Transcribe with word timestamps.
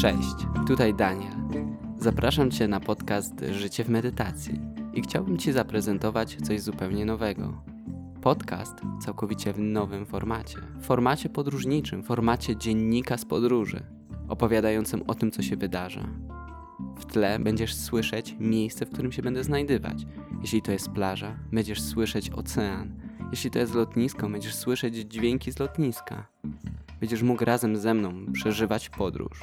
Cześć, 0.00 0.46
tutaj 0.66 0.94
Daniel. 0.94 1.32
Zapraszam 1.98 2.50
Cię 2.50 2.68
na 2.68 2.80
podcast 2.80 3.34
Życie 3.50 3.84
w 3.84 3.88
medytacji 3.88 4.60
i 4.94 5.02
chciałbym 5.02 5.38
Ci 5.38 5.52
zaprezentować 5.52 6.36
coś 6.42 6.60
zupełnie 6.60 7.04
nowego. 7.04 7.62
Podcast 8.22 8.74
całkowicie 9.00 9.52
w 9.52 9.58
nowym 9.58 10.06
formacie. 10.06 10.58
W 10.80 10.84
formacie 10.84 11.28
podróżniczym, 11.28 12.02
formacie 12.02 12.56
dziennika 12.56 13.18
z 13.18 13.24
podróży, 13.24 13.82
opowiadającym 14.28 15.02
o 15.06 15.14
tym, 15.14 15.30
co 15.30 15.42
się 15.42 15.56
wydarza. 15.56 16.29
W 17.00 17.06
tle 17.06 17.38
będziesz 17.38 17.74
słyszeć 17.74 18.36
miejsce, 18.40 18.86
w 18.86 18.90
którym 18.90 19.12
się 19.12 19.22
będę 19.22 19.44
znajdywać. 19.44 20.06
Jeśli 20.40 20.62
to 20.62 20.72
jest 20.72 20.90
plaża, 20.90 21.36
będziesz 21.52 21.82
słyszeć 21.82 22.30
ocean. 22.30 22.92
Jeśli 23.30 23.50
to 23.50 23.58
jest 23.58 23.74
lotnisko, 23.74 24.28
będziesz 24.28 24.54
słyszeć 24.54 24.94
dźwięki 24.94 25.52
z 25.52 25.58
lotniska. 25.58 26.26
Będziesz 27.00 27.22
mógł 27.22 27.44
razem 27.44 27.76
ze 27.76 27.94
mną 27.94 28.32
przeżywać 28.32 28.88
podróż. 28.88 29.40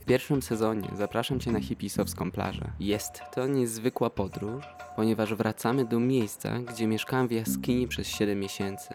W 0.00 0.04
pierwszym 0.04 0.42
sezonie 0.42 0.88
zapraszam 0.96 1.40
Cię 1.40 1.52
na 1.52 1.60
hipisowską 1.60 2.30
plażę. 2.30 2.70
Jest 2.80 3.20
to 3.34 3.46
niezwykła 3.46 4.10
podróż, 4.10 4.64
ponieważ 4.96 5.34
wracamy 5.34 5.84
do 5.84 6.00
miejsca, 6.00 6.58
gdzie 6.58 6.86
mieszkałem 6.86 7.28
w 7.28 7.32
jaskini 7.32 7.88
przez 7.88 8.06
7 8.06 8.40
miesięcy. 8.40 8.94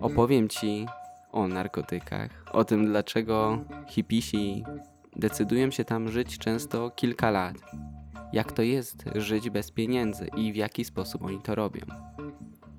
Opowiem 0.00 0.48
Ci 0.48 0.86
o 1.32 1.48
narkotykach, 1.48 2.30
o 2.52 2.64
tym 2.64 2.86
dlaczego 2.86 3.58
hipisi 3.88 4.64
decydują 5.16 5.70
się 5.70 5.84
tam 5.84 6.08
żyć 6.08 6.38
często 6.38 6.90
kilka 6.90 7.30
lat. 7.30 7.56
Jak 8.32 8.52
to 8.52 8.62
jest 8.62 9.04
żyć 9.14 9.50
bez 9.50 9.70
pieniędzy 9.70 10.26
i 10.36 10.52
w 10.52 10.56
jaki 10.56 10.84
sposób 10.84 11.22
oni 11.22 11.42
to 11.42 11.54
robią. 11.54 11.80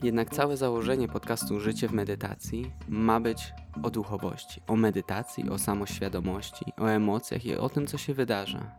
Jednak 0.04 0.30
całe 0.30 0.58
założenie 0.58 1.08
podcastu 1.08 1.60
Życie 1.60 1.88
w 1.88 1.94
medytacji 1.94 2.72
ma 2.90 3.20
być 3.20 3.54
o 3.84 3.90
duchowości, 3.90 4.62
o 4.68 4.76
medytacji, 4.76 5.50
o 5.50 5.58
samoświadomości, 5.58 6.66
o 6.78 6.86
emocjach 6.86 7.46
i 7.46 7.56
o 7.56 7.70
tym, 7.70 7.88
co 7.88 7.98
się 7.98 8.14
wydarza. 8.14 8.76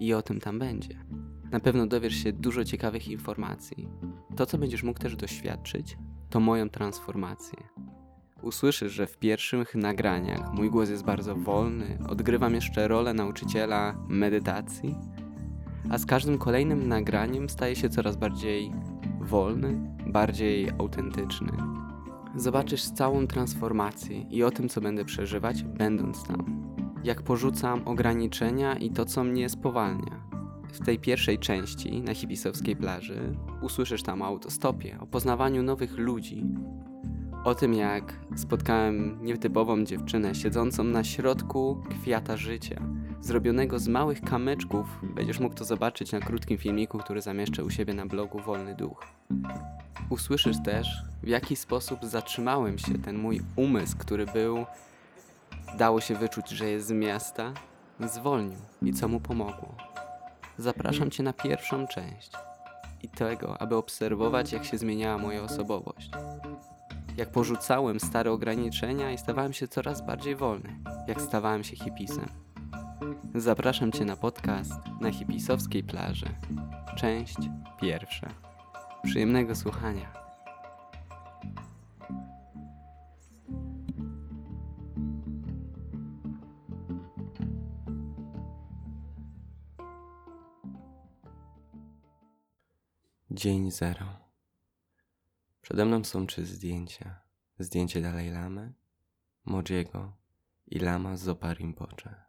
I 0.00 0.14
o 0.14 0.22
tym 0.22 0.40
tam 0.40 0.58
będzie. 0.58 1.04
Na 1.50 1.60
pewno 1.60 1.86
dowiesz 1.86 2.14
się 2.14 2.32
dużo 2.32 2.64
ciekawych 2.64 3.08
informacji. 3.08 3.88
To, 4.36 4.46
co 4.46 4.58
będziesz 4.58 4.82
mógł 4.82 5.00
też 5.00 5.16
doświadczyć, 5.16 5.98
to 6.30 6.40
moją 6.40 6.70
transformację. 6.70 7.58
Usłyszysz, 8.46 8.92
że 8.92 9.06
w 9.06 9.18
pierwszych 9.18 9.74
nagraniach 9.74 10.52
mój 10.52 10.70
głos 10.70 10.90
jest 10.90 11.04
bardzo 11.04 11.34
wolny, 11.34 11.98
odgrywam 12.08 12.54
jeszcze 12.54 12.88
rolę 12.88 13.14
nauczyciela 13.14 13.94
medytacji, 14.08 14.94
a 15.90 15.98
z 15.98 16.06
każdym 16.06 16.38
kolejnym 16.38 16.88
nagraniem 16.88 17.48
staje 17.48 17.76
się 17.76 17.88
coraz 17.88 18.16
bardziej 18.16 18.72
wolny, 19.20 19.96
bardziej 20.06 20.70
autentyczny. 20.78 21.52
Zobaczysz 22.36 22.84
całą 22.84 23.26
transformację 23.26 24.20
i 24.20 24.42
o 24.42 24.50
tym, 24.50 24.68
co 24.68 24.80
będę 24.80 25.04
przeżywać, 25.04 25.62
będąc 25.62 26.24
tam. 26.24 26.66
Jak 27.04 27.22
porzucam 27.22 27.88
ograniczenia 27.88 28.76
i 28.76 28.90
to, 28.90 29.04
co 29.04 29.24
mnie 29.24 29.48
spowalnia. 29.48 30.26
W 30.72 30.84
tej 30.84 30.98
pierwszej 30.98 31.38
części 31.38 32.02
na 32.02 32.14
hipisowskiej 32.14 32.76
plaży 32.76 33.36
usłyszysz 33.62 34.02
tam 34.02 34.22
o 34.22 34.26
autostopie, 34.26 34.98
o 35.00 35.06
poznawaniu 35.06 35.62
nowych 35.62 35.98
ludzi, 35.98 36.44
o 37.46 37.54
tym, 37.54 37.74
jak 37.74 38.12
spotkałem 38.36 39.24
nietypową 39.24 39.84
dziewczynę 39.84 40.34
siedzącą 40.34 40.84
na 40.84 41.04
środku 41.04 41.82
kwiata 41.90 42.36
życia, 42.36 42.82
zrobionego 43.20 43.78
z 43.78 43.88
małych 43.88 44.20
kamyczków. 44.20 44.86
Będziesz 45.02 45.40
mógł 45.40 45.54
to 45.54 45.64
zobaczyć 45.64 46.12
na 46.12 46.20
krótkim 46.20 46.58
filmiku, 46.58 46.98
który 46.98 47.22
zamieszczę 47.22 47.64
u 47.64 47.70
siebie 47.70 47.94
na 47.94 48.06
blogu 48.06 48.38
Wolny 48.38 48.74
Duch. 48.74 49.06
Usłyszysz 50.10 50.56
też, 50.64 51.02
w 51.22 51.28
jaki 51.28 51.56
sposób 51.56 51.98
zatrzymałem 52.02 52.78
się, 52.78 52.98
ten 52.98 53.18
mój 53.18 53.40
umysł, 53.56 53.96
który 53.98 54.26
był, 54.26 54.64
dało 55.78 56.00
się 56.00 56.14
wyczuć, 56.14 56.48
że 56.48 56.70
jest 56.70 56.86
z 56.86 56.92
miasta, 56.92 57.52
zwolnił 58.00 58.58
i 58.82 58.92
co 58.92 59.08
mu 59.08 59.20
pomogło. 59.20 59.74
Zapraszam 60.58 61.10
Cię 61.10 61.22
na 61.22 61.32
pierwszą 61.32 61.86
część 61.86 62.30
i 63.02 63.08
tego, 63.08 63.62
aby 63.62 63.76
obserwować, 63.76 64.52
jak 64.52 64.64
się 64.64 64.78
zmieniała 64.78 65.18
moja 65.18 65.42
osobowość. 65.42 66.10
Jak 67.16 67.30
porzucałem 67.30 68.00
stare 68.00 68.32
ograniczenia 68.32 69.12
i 69.12 69.18
stawałem 69.18 69.52
się 69.52 69.68
coraz 69.68 70.06
bardziej 70.06 70.36
wolny, 70.36 70.78
jak 71.08 71.20
stawałem 71.20 71.64
się 71.64 71.76
hipisem. 71.76 72.28
Zapraszam 73.34 73.92
Cię 73.92 74.04
na 74.04 74.16
podcast 74.16 74.72
na 75.00 75.12
hipisowskiej 75.12 75.84
plaży. 75.84 76.26
Część 76.96 77.36
pierwsza. 77.80 78.28
Przyjemnego 79.04 79.54
słuchania. 79.54 80.12
Dzień 93.30 93.70
zero. 93.70 94.25
Przede 95.66 95.84
mną 95.84 96.04
są 96.04 96.26
trzy 96.26 96.46
zdjęcia. 96.46 97.20
Zdjęcie 97.58 98.00
Dalaj 98.00 98.30
Lamy, 98.30 98.74
Modziego 99.44 100.16
i 100.66 100.78
Lama 100.78 101.16
Zopa 101.16 101.54
Rinpoche. 101.54 102.24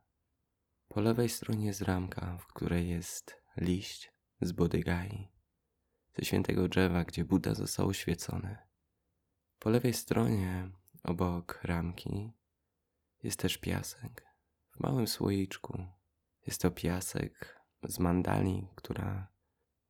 Po 0.88 1.02
lewej 1.02 1.30
stronie 1.30 1.66
jest 1.66 1.82
ramka, 1.82 2.38
w 2.38 2.48
której 2.48 2.90
jest 2.90 3.36
liść 3.58 4.12
z 4.42 4.52
Bodygai, 4.52 5.32
ze 6.16 6.26
świętego 6.26 6.68
drzewa, 6.68 7.04
gdzie 7.04 7.26
Buddha 7.26 7.54
został 7.54 7.88
uświecony. 7.88 8.58
Po 9.60 9.70
lewej 9.70 9.94
stronie, 9.94 10.72
obok 11.04 11.60
ramki, 11.64 12.32
jest 13.24 13.40
też 13.40 13.58
piasek. 13.58 14.26
W 14.76 14.80
małym 14.80 15.08
słoiczku 15.08 15.88
jest 16.46 16.62
to 16.62 16.72
piasek 16.72 17.62
z 17.84 18.00
mandali, 18.00 18.68
która 18.76 19.28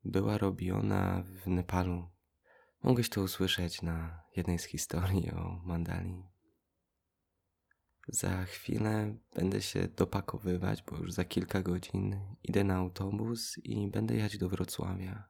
była 0.03 0.38
robiona 0.38 1.24
w 1.24 1.47
Nepalu. 1.47 2.16
Mogłeś 2.83 3.09
to 3.09 3.21
usłyszeć 3.21 3.81
na 3.81 4.23
jednej 4.35 4.59
z 4.59 4.63
historii 4.63 5.31
o 5.31 5.61
mandali. 5.63 6.23
Za 8.07 8.45
chwilę 8.45 9.17
będę 9.35 9.61
się 9.61 9.88
dopakowywać, 9.88 10.83
bo 10.83 10.97
już 10.97 11.11
za 11.11 11.25
kilka 11.25 11.61
godzin 11.61 12.19
idę 12.43 12.63
na 12.63 12.75
autobus 12.75 13.57
i 13.57 13.87
będę 13.87 14.16
jechać 14.16 14.37
do 14.37 14.49
Wrocławia. 14.49 15.29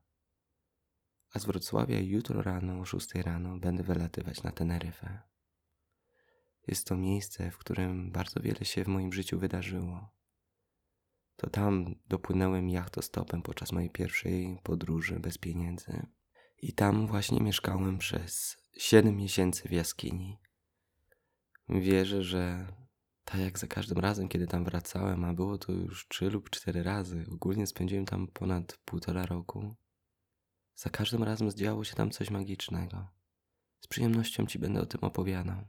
A 1.33 1.39
z 1.39 1.45
Wrocławia 1.45 1.99
jutro 1.99 2.41
rano 2.41 2.79
o 2.79 2.85
6 2.85 3.15
rano 3.15 3.57
będę 3.57 3.83
wylatywać 3.83 4.43
na 4.43 4.51
Teneryfę. 4.51 5.21
Jest 6.67 6.87
to 6.87 6.97
miejsce, 6.97 7.51
w 7.51 7.57
którym 7.57 8.11
bardzo 8.11 8.39
wiele 8.39 8.65
się 8.65 8.83
w 8.83 8.87
moim 8.87 9.13
życiu 9.13 9.39
wydarzyło. 9.39 10.09
To 11.35 11.49
tam 11.49 11.95
dopłynąłem 12.07 12.69
jachtostopem 12.69 13.41
podczas 13.41 13.71
mojej 13.71 13.89
pierwszej 13.89 14.59
podróży 14.63 15.19
bez 15.19 15.37
pieniędzy. 15.37 16.16
I 16.61 16.73
tam 16.73 17.07
właśnie 17.07 17.39
mieszkałem 17.39 17.97
przez 17.97 18.57
7 18.77 19.15
miesięcy 19.15 19.69
w 19.69 19.71
jaskini. 19.71 20.37
Wierzę, 21.69 22.23
że 22.23 22.67
tak 23.23 23.41
jak 23.41 23.59
za 23.59 23.67
każdym 23.67 23.97
razem, 23.97 24.27
kiedy 24.27 24.47
tam 24.47 24.63
wracałem, 24.63 25.23
a 25.23 25.33
było 25.33 25.57
to 25.57 25.71
już 25.71 26.07
trzy 26.07 26.29
lub 26.29 26.49
cztery 26.49 26.83
razy, 26.83 27.25
ogólnie 27.31 27.67
spędziłem 27.67 28.05
tam 28.05 28.27
ponad 28.27 28.77
półtora 28.85 29.25
roku, 29.25 29.75
za 30.75 30.89
każdym 30.89 31.23
razem 31.23 31.51
zdziało 31.51 31.83
się 31.83 31.95
tam 31.95 32.11
coś 32.11 32.29
magicznego. 32.29 33.07
Z 33.79 33.87
przyjemnością 33.87 34.45
ci 34.45 34.59
będę 34.59 34.81
o 34.81 34.85
tym 34.85 35.01
opowiadał. 35.01 35.67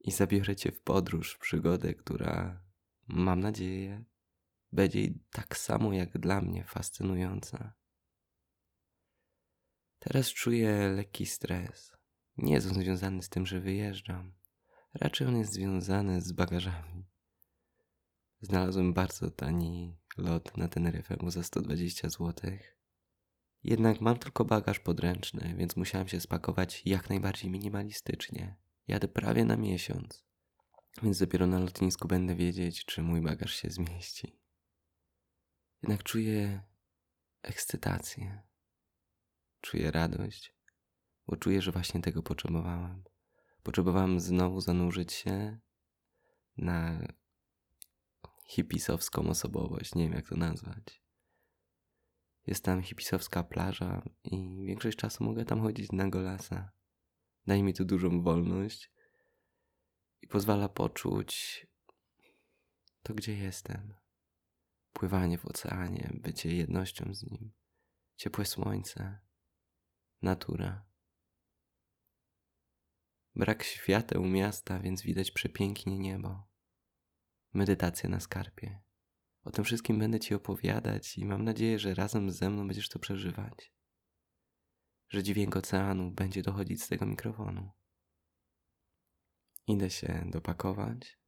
I 0.00 0.12
zabiorę 0.12 0.56
cię 0.56 0.72
w 0.72 0.80
podróż, 0.80 1.34
w 1.34 1.38
przygodę, 1.38 1.94
która, 1.94 2.62
mam 3.08 3.40
nadzieję, 3.40 4.04
będzie 4.72 5.08
tak 5.30 5.56
samo 5.56 5.92
jak 5.92 6.18
dla 6.18 6.40
mnie 6.40 6.64
fascynująca. 6.64 7.77
Teraz 10.08 10.28
czuję 10.28 10.88
lekki 10.88 11.26
stres. 11.26 11.96
Nie 12.36 12.54
jest 12.54 12.66
on 12.66 12.74
związany 12.74 13.22
z 13.22 13.28
tym, 13.28 13.46
że 13.46 13.60
wyjeżdżam. 13.60 14.32
Raczej 14.94 15.26
on 15.26 15.36
jest 15.36 15.52
związany 15.52 16.20
z 16.20 16.32
bagażami. 16.32 17.06
Znalazłem 18.40 18.94
bardzo 18.94 19.30
tani 19.30 19.98
lot 20.18 20.56
na 20.56 20.68
Teneryfę 20.68 21.16
za 21.26 21.42
120 21.42 22.08
zł. 22.08 22.34
Jednak 23.62 24.00
mam 24.00 24.18
tylko 24.18 24.44
bagaż 24.44 24.80
podręczny, 24.80 25.54
więc 25.58 25.76
musiałem 25.76 26.08
się 26.08 26.20
spakować 26.20 26.82
jak 26.84 27.10
najbardziej 27.10 27.50
minimalistycznie. 27.50 28.56
Jadę 28.86 29.08
prawie 29.08 29.44
na 29.44 29.56
miesiąc, 29.56 30.24
więc 31.02 31.18
dopiero 31.18 31.46
na 31.46 31.58
lotnisku 31.58 32.08
będę 32.08 32.34
wiedzieć, 32.34 32.84
czy 32.84 33.02
mój 33.02 33.22
bagaż 33.22 33.54
się 33.54 33.70
zmieści. 33.70 34.40
Jednak 35.82 36.02
czuję 36.02 36.62
ekscytację, 37.42 38.47
czuję 39.60 39.90
radość, 39.90 40.54
bo 41.26 41.36
czuję, 41.36 41.62
że 41.62 41.72
właśnie 41.72 42.00
tego 42.00 42.22
potrzebowałem. 42.22 43.04
Potrzebowałem 43.62 44.20
znowu 44.20 44.60
zanurzyć 44.60 45.12
się 45.12 45.58
na 46.56 47.08
hipisowską 48.48 49.28
osobowość, 49.28 49.94
nie 49.94 50.04
wiem 50.04 50.12
jak 50.12 50.28
to 50.28 50.36
nazwać. 50.36 51.02
Jest 52.46 52.64
tam 52.64 52.82
hipisowska 52.82 53.42
plaża 53.42 54.02
i 54.24 54.64
większość 54.66 54.98
czasu 54.98 55.24
mogę 55.24 55.44
tam 55.44 55.60
chodzić 55.60 55.92
na 55.92 56.08
golasa. 56.08 56.72
Daje 57.46 57.62
mi 57.62 57.74
to 57.74 57.84
dużą 57.84 58.22
wolność 58.22 58.90
i 60.22 60.28
pozwala 60.28 60.68
poczuć 60.68 61.66
to, 63.02 63.14
gdzie 63.14 63.34
jestem. 63.34 63.94
Pływanie 64.92 65.38
w 65.38 65.46
oceanie, 65.46 66.10
bycie 66.14 66.56
jednością 66.56 67.14
z 67.14 67.22
nim, 67.22 67.52
ciepłe 68.16 68.44
słońce, 68.44 69.18
natura. 70.22 70.86
Brak 73.34 73.62
świateł 73.62 74.24
miasta, 74.24 74.78
więc 74.78 75.02
widać 75.02 75.30
przepięknie 75.30 75.98
niebo. 75.98 76.48
Medytacja 77.52 78.08
na 78.08 78.20
skarpie. 78.20 78.82
O 79.44 79.50
tym 79.50 79.64
wszystkim 79.64 79.98
będę 79.98 80.20
Ci 80.20 80.34
opowiadać 80.34 81.18
i 81.18 81.24
mam 81.24 81.44
nadzieję, 81.44 81.78
że 81.78 81.94
razem 81.94 82.30
ze 82.30 82.50
mną 82.50 82.66
będziesz 82.66 82.88
to 82.88 82.98
przeżywać. 82.98 83.72
Że 85.08 85.22
dźwięk 85.22 85.56
oceanu 85.56 86.10
będzie 86.10 86.42
dochodzić 86.42 86.82
z 86.82 86.88
tego 86.88 87.06
mikrofonu. 87.06 87.70
Idę 89.66 89.90
się 89.90 90.24
dopakować, 90.30 91.18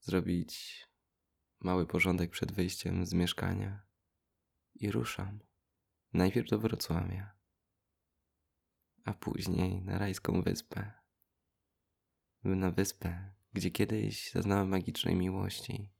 zrobić 0.00 0.84
mały 1.60 1.86
porządek 1.86 2.30
przed 2.30 2.52
wyjściem 2.52 3.06
z 3.06 3.14
mieszkania 3.14 3.86
i 4.74 4.90
ruszam. 4.90 5.40
Najpierw 6.12 6.48
do 6.48 6.58
Wrocławia, 6.58 7.37
a 9.04 9.14
później 9.14 9.82
na 9.82 9.98
rajską 9.98 10.42
wyspę. 10.42 10.92
Na 12.44 12.70
wyspę, 12.70 13.34
gdzie 13.52 13.70
kiedyś 13.70 14.32
zaznałem 14.32 14.68
magicznej 14.68 15.16
miłości, 15.16 15.90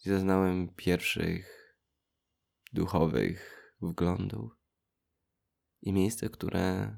gdzie 0.00 0.10
zaznałem 0.10 0.68
pierwszych 0.68 1.74
duchowych 2.72 3.72
wglądów 3.80 4.52
i 5.82 5.92
miejsce, 5.92 6.28
które 6.28 6.96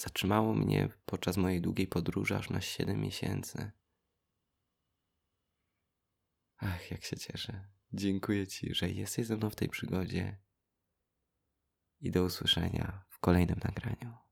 zatrzymało 0.00 0.54
mnie 0.54 0.88
podczas 1.04 1.36
mojej 1.36 1.60
długiej 1.60 1.86
podróży 1.86 2.36
aż 2.36 2.50
na 2.50 2.60
7 2.60 3.00
miesięcy. 3.00 3.72
Ach, 6.56 6.90
jak 6.90 7.04
się 7.04 7.16
cieszę. 7.16 7.68
Dziękuję 7.92 8.46
Ci, 8.46 8.74
że 8.74 8.90
jesteś 8.90 9.26
ze 9.26 9.36
mną 9.36 9.50
w 9.50 9.56
tej 9.56 9.68
przygodzie. 9.68 10.38
I 12.00 12.10
do 12.10 12.24
usłyszenia 12.24 13.04
w 13.08 13.18
kolejnym 13.18 13.60
nagraniu. 13.64 14.27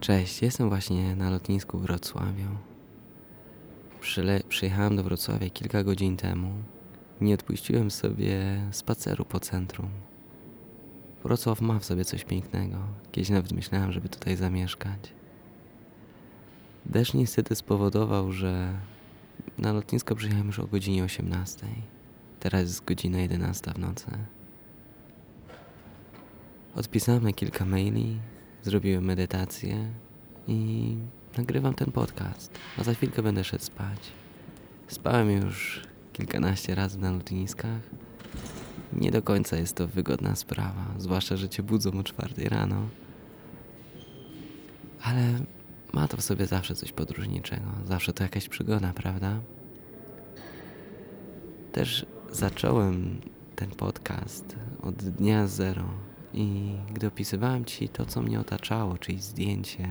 Cześć, 0.00 0.42
jestem 0.42 0.68
właśnie 0.68 1.16
na 1.16 1.30
lotnisku 1.30 1.78
w 1.78 1.82
Wrocławiu. 1.82 2.48
Przyle- 4.00 4.42
przyjechałem 4.48 4.96
do 4.96 5.02
Wrocławia 5.02 5.50
kilka 5.50 5.84
godzin 5.84 6.16
temu. 6.16 6.52
Nie 7.20 7.34
odpuściłem 7.34 7.90
sobie 7.90 8.60
spaceru 8.70 9.24
po 9.24 9.40
centrum. 9.40 9.88
Wrocław 11.22 11.60
ma 11.60 11.78
w 11.78 11.84
sobie 11.84 12.04
coś 12.04 12.24
pięknego. 12.24 12.78
Kiedyś 13.12 13.30
nawet 13.30 13.52
myślałem, 13.52 13.92
żeby 13.92 14.08
tutaj 14.08 14.36
zamieszkać. 14.36 15.12
Deszcz 16.86 17.14
niestety 17.14 17.54
spowodował, 17.54 18.32
że 18.32 18.74
na 19.58 19.72
lotnisko 19.72 20.14
przyjechałem 20.14 20.46
już 20.46 20.58
o 20.58 20.66
godzinie 20.66 21.04
18. 21.04 21.66
Teraz 22.44 22.60
jest 22.60 22.84
godzina 22.84 23.18
11 23.18 23.70
w 23.70 23.78
nocy. 23.78 24.06
Odpisałem 26.74 27.32
kilka 27.32 27.64
maili, 27.64 28.18
zrobiłem 28.62 29.04
medytację 29.04 29.90
i 30.48 30.96
nagrywam 31.38 31.74
ten 31.74 31.92
podcast. 31.92 32.58
A 32.78 32.84
za 32.84 32.94
chwilkę 32.94 33.22
będę 33.22 33.44
szedł 33.44 33.64
spać. 33.64 33.98
Spałem 34.88 35.30
już 35.30 35.82
kilkanaście 36.12 36.74
razy 36.74 36.98
na 36.98 37.10
lotniskach. 37.10 37.80
Nie 38.92 39.10
do 39.10 39.22
końca 39.22 39.56
jest 39.56 39.76
to 39.76 39.88
wygodna 39.88 40.36
sprawa, 40.36 40.94
zwłaszcza, 40.98 41.36
że 41.36 41.48
cię 41.48 41.62
budzą 41.62 41.90
o 41.98 42.02
czwartej 42.02 42.48
rano. 42.48 42.88
Ale 45.02 45.22
ma 45.92 46.08
to 46.08 46.16
w 46.16 46.22
sobie 46.22 46.46
zawsze 46.46 46.74
coś 46.74 46.92
podróżniczego. 46.92 47.70
Zawsze 47.84 48.12
to 48.12 48.22
jakaś 48.22 48.48
przygoda, 48.48 48.92
prawda? 48.92 49.40
Też 51.72 52.06
zacząłem 52.34 53.20
ten 53.56 53.70
podcast 53.70 54.56
od 54.82 54.94
dnia 54.94 55.46
zero 55.46 55.84
i 56.32 56.72
gdy 56.94 57.06
opisywałem 57.06 57.64
ci 57.64 57.88
to, 57.88 58.06
co 58.06 58.22
mnie 58.22 58.40
otaczało, 58.40 58.98
czyli 58.98 59.20
zdjęcie, 59.20 59.88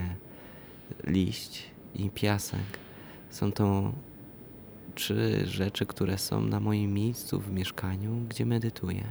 liść 1.04 1.64
i 1.96 2.10
piasek, 2.10 2.80
są 3.30 3.52
to 3.52 3.92
trzy 4.96 5.46
rzeczy, 5.46 5.86
które 5.86 6.18
są 6.18 6.42
na 6.42 6.60
moim 6.60 6.94
miejscu 6.94 7.40
w 7.40 7.52
mieszkaniu, 7.52 8.12
gdzie 8.30 8.46
medytuję. 8.46 9.04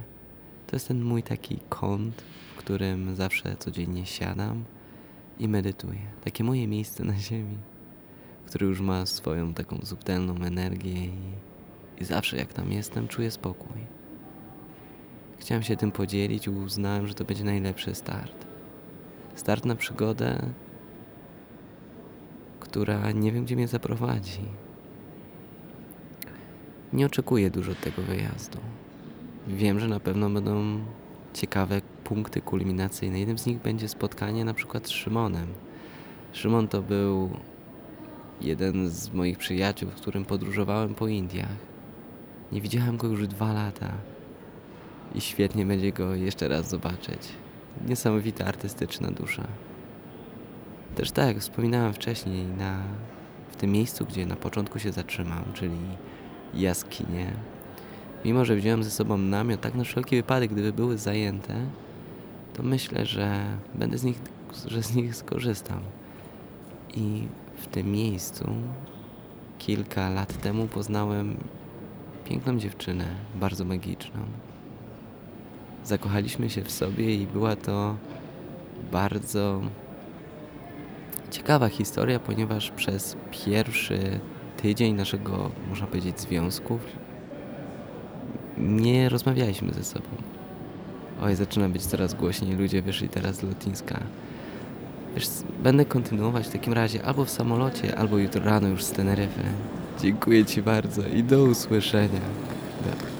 To 0.66 0.76
jest 0.76 0.88
ten 0.88 1.02
mój 1.02 1.22
taki 1.22 1.58
kąt, 1.68 2.22
w 2.54 2.58
którym 2.58 3.16
zawsze 3.16 3.56
codziennie 3.56 4.06
siadam 4.06 4.64
i 5.38 5.48
medytuję. 5.48 6.00
Takie 6.24 6.44
moje 6.44 6.68
miejsce 6.68 7.04
na 7.04 7.18
ziemi, 7.18 7.56
które 8.46 8.66
już 8.66 8.80
ma 8.80 9.06
swoją 9.06 9.54
taką 9.54 9.78
subtelną 9.84 10.36
energię 10.36 11.04
i, 11.04 11.12
i 12.00 12.04
zawsze 12.04 12.36
jak 12.36 12.52
tam 12.52 12.72
jestem, 12.72 13.08
czuję 13.08 13.30
spokój. 13.30 13.82
Chciałem 15.38 15.62
się 15.62 15.76
tym 15.76 15.92
podzielić 15.92 16.46
i 16.46 16.50
uznałem, 16.50 17.06
że 17.06 17.14
to 17.14 17.24
będzie 17.24 17.44
najlepszy 17.44 17.94
start. 17.94 18.46
Start 19.34 19.64
na 19.64 19.76
przygodę, 19.76 20.38
która 22.60 23.12
nie 23.12 23.32
wiem, 23.32 23.44
gdzie 23.44 23.56
mnie 23.56 23.68
zaprowadzi. 23.68 24.40
Nie 26.92 27.06
oczekuję 27.06 27.50
dużo 27.50 27.72
od 27.72 27.80
tego 27.80 28.02
wyjazdu. 28.02 28.58
Wiem, 29.48 29.80
że 29.80 29.88
na 29.88 30.00
pewno 30.00 30.30
będą 30.30 30.80
ciekawe 31.32 31.80
punkty 32.04 32.40
kulminacyjne. 32.40 33.18
Jednym 33.18 33.38
z 33.38 33.46
nich 33.46 33.58
będzie 33.58 33.88
spotkanie 33.88 34.44
na 34.44 34.54
przykład 34.54 34.86
z 34.86 34.90
Szymonem. 34.90 35.46
Szymon 36.32 36.68
to 36.68 36.82
był 36.82 37.30
jeden 38.40 38.90
z 38.90 39.12
moich 39.12 39.38
przyjaciół, 39.38 39.90
z 39.90 40.00
którym 40.00 40.24
podróżowałem 40.24 40.94
po 40.94 41.08
Indiach. 41.08 41.71
Nie 42.52 42.60
widziałem 42.60 42.96
go 42.96 43.06
już 43.06 43.28
dwa 43.28 43.52
lata 43.52 43.92
i 45.14 45.20
świetnie 45.20 45.66
będzie 45.66 45.92
go 45.92 46.14
jeszcze 46.14 46.48
raz 46.48 46.68
zobaczyć. 46.68 47.28
Niesamowita 47.86 48.44
artystyczna 48.44 49.10
dusza. 49.10 49.46
Też 50.94 51.10
tak, 51.10 51.26
jak 51.26 51.38
wspominałem 51.38 51.92
wcześniej, 51.92 52.46
na, 52.46 52.82
w 53.50 53.56
tym 53.56 53.72
miejscu, 53.72 54.04
gdzie 54.04 54.26
na 54.26 54.36
początku 54.36 54.78
się 54.78 54.92
zatrzymam, 54.92 55.44
czyli 55.54 55.76
jaskinie. 56.54 57.32
Mimo, 58.24 58.44
że 58.44 58.56
wziąłem 58.56 58.84
ze 58.84 58.90
sobą 58.90 59.18
namiot, 59.18 59.60
tak 59.60 59.74
na 59.74 59.84
wszelki 59.84 60.16
wypadek, 60.16 60.52
gdyby 60.52 60.72
były 60.72 60.98
zajęte, 60.98 61.54
to 62.54 62.62
myślę, 62.62 63.06
że 63.06 63.44
będę 63.74 63.98
z 63.98 64.04
nich, 64.04 64.20
że 64.66 64.82
z 64.82 64.94
nich 64.94 65.16
skorzystam. 65.16 65.80
I 66.94 67.22
w 67.56 67.66
tym 67.66 67.92
miejscu 67.92 68.44
kilka 69.58 70.10
lat 70.10 70.40
temu 70.40 70.66
poznałem 70.66 71.36
piękną 72.32 72.58
dziewczynę, 72.58 73.04
bardzo 73.34 73.64
magiczną. 73.64 74.20
Zakochaliśmy 75.84 76.50
się 76.50 76.62
w 76.62 76.70
sobie 76.70 77.14
i 77.14 77.26
była 77.26 77.56
to 77.56 77.96
bardzo 78.92 79.60
ciekawa 81.30 81.68
historia, 81.68 82.18
ponieważ 82.18 82.70
przez 82.70 83.16
pierwszy 83.30 84.20
tydzień 84.56 84.94
naszego, 84.94 85.50
można 85.68 85.86
powiedzieć, 85.86 86.20
związku 86.20 86.78
nie 88.58 89.08
rozmawialiśmy 89.08 89.72
ze 89.72 89.84
sobą. 89.84 90.08
Oj, 91.22 91.34
zaczyna 91.36 91.68
być 91.68 91.86
coraz 91.86 92.14
głośniej, 92.14 92.56
ludzie 92.56 92.82
wyszli 92.82 93.08
teraz 93.08 93.36
z 93.36 93.42
lotniska. 93.42 94.00
Wiesz, 95.14 95.28
będę 95.62 95.84
kontynuować 95.84 96.46
w 96.46 96.50
takim 96.50 96.72
razie 96.72 97.04
albo 97.04 97.24
w 97.24 97.30
samolocie, 97.30 97.98
albo 97.98 98.18
jutro 98.18 98.44
rano 98.44 98.68
już 98.68 98.84
z 98.84 98.92
Teneryfy. 98.92 99.42
Dziękuję 100.00 100.44
Ci 100.44 100.62
bardzo 100.62 101.02
i 101.08 101.22
do 101.22 101.44
usłyszenia. 101.44 102.20
Do. 102.84 103.12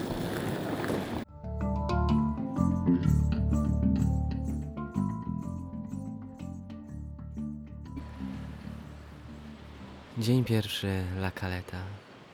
Dzień 10.22 10.44
pierwszy 10.44 11.02
La 11.18 11.30
Caleta. 11.30 11.78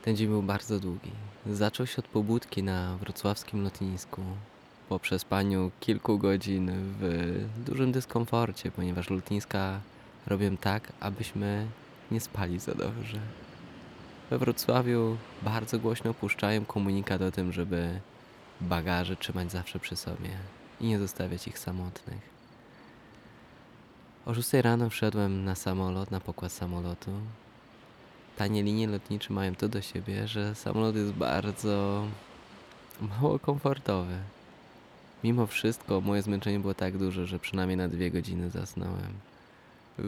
Ten 0.05 0.17
dzień 0.17 0.29
był 0.29 0.43
bardzo 0.43 0.81
długi. 0.81 1.11
Zaczął 1.47 1.87
się 1.87 1.97
od 1.97 2.09
pobudki 2.09 2.63
na 2.63 2.97
wrocławskim 2.97 3.63
lotnisku. 3.63 4.23
Po 4.89 4.99
przespaniu 4.99 5.71
kilku 5.81 6.19
godzin 6.19 6.71
w 7.01 7.45
dużym 7.67 7.93
dyskomforcie, 7.93 8.71
ponieważ 8.71 9.11
lotniska 9.11 9.81
robią 10.27 10.57
tak, 10.57 10.93
abyśmy 11.01 11.67
nie 12.11 12.21
spali 12.21 12.59
za 12.59 12.75
dobrze. 12.75 13.19
We 14.31 14.39
Wrocławiu 14.39 15.17
bardzo 15.43 15.79
głośno 15.79 16.15
puszczają 16.15 16.65
komunikat 16.65 17.23
o 17.23 17.31
tym, 17.31 17.53
żeby 17.53 18.01
bagaże 18.61 19.17
trzymać 19.17 19.53
zawsze 19.53 19.79
przy 19.79 19.97
sobie 19.97 20.31
i 20.81 20.87
nie 20.87 20.99
zostawiać 20.99 21.49
ich 21.49 21.59
samotnych. 21.59 22.21
O 24.27 24.35
6 24.35 24.53
rano 24.53 24.91
wszedłem 24.91 25.45
na 25.45 25.55
samolot, 25.55 26.11
na 26.11 26.21
pokład 26.21 26.53
samolotu. 26.53 27.11
Tanie 28.37 28.63
linie 28.63 28.87
lotnicze 28.87 29.33
mają 29.33 29.55
to 29.55 29.69
do 29.69 29.83
siebie, 29.83 30.29
że 30.29 30.55
samolot 30.55 30.97
jest 30.97 31.13
bardzo 31.13 32.05
mało 33.01 33.39
komfortowy. 33.39 34.19
Mimo 35.25 35.47
wszystko 35.47 36.01
moje 36.01 36.23
zmęczenie 36.23 36.61
było 36.61 36.75
tak 36.75 36.99
duże, 36.99 37.27
że 37.27 37.39
przynajmniej 37.39 37.77
na 37.77 37.89
dwie 37.89 38.11
godziny 38.11 38.51
zasnąłem. 38.51 39.13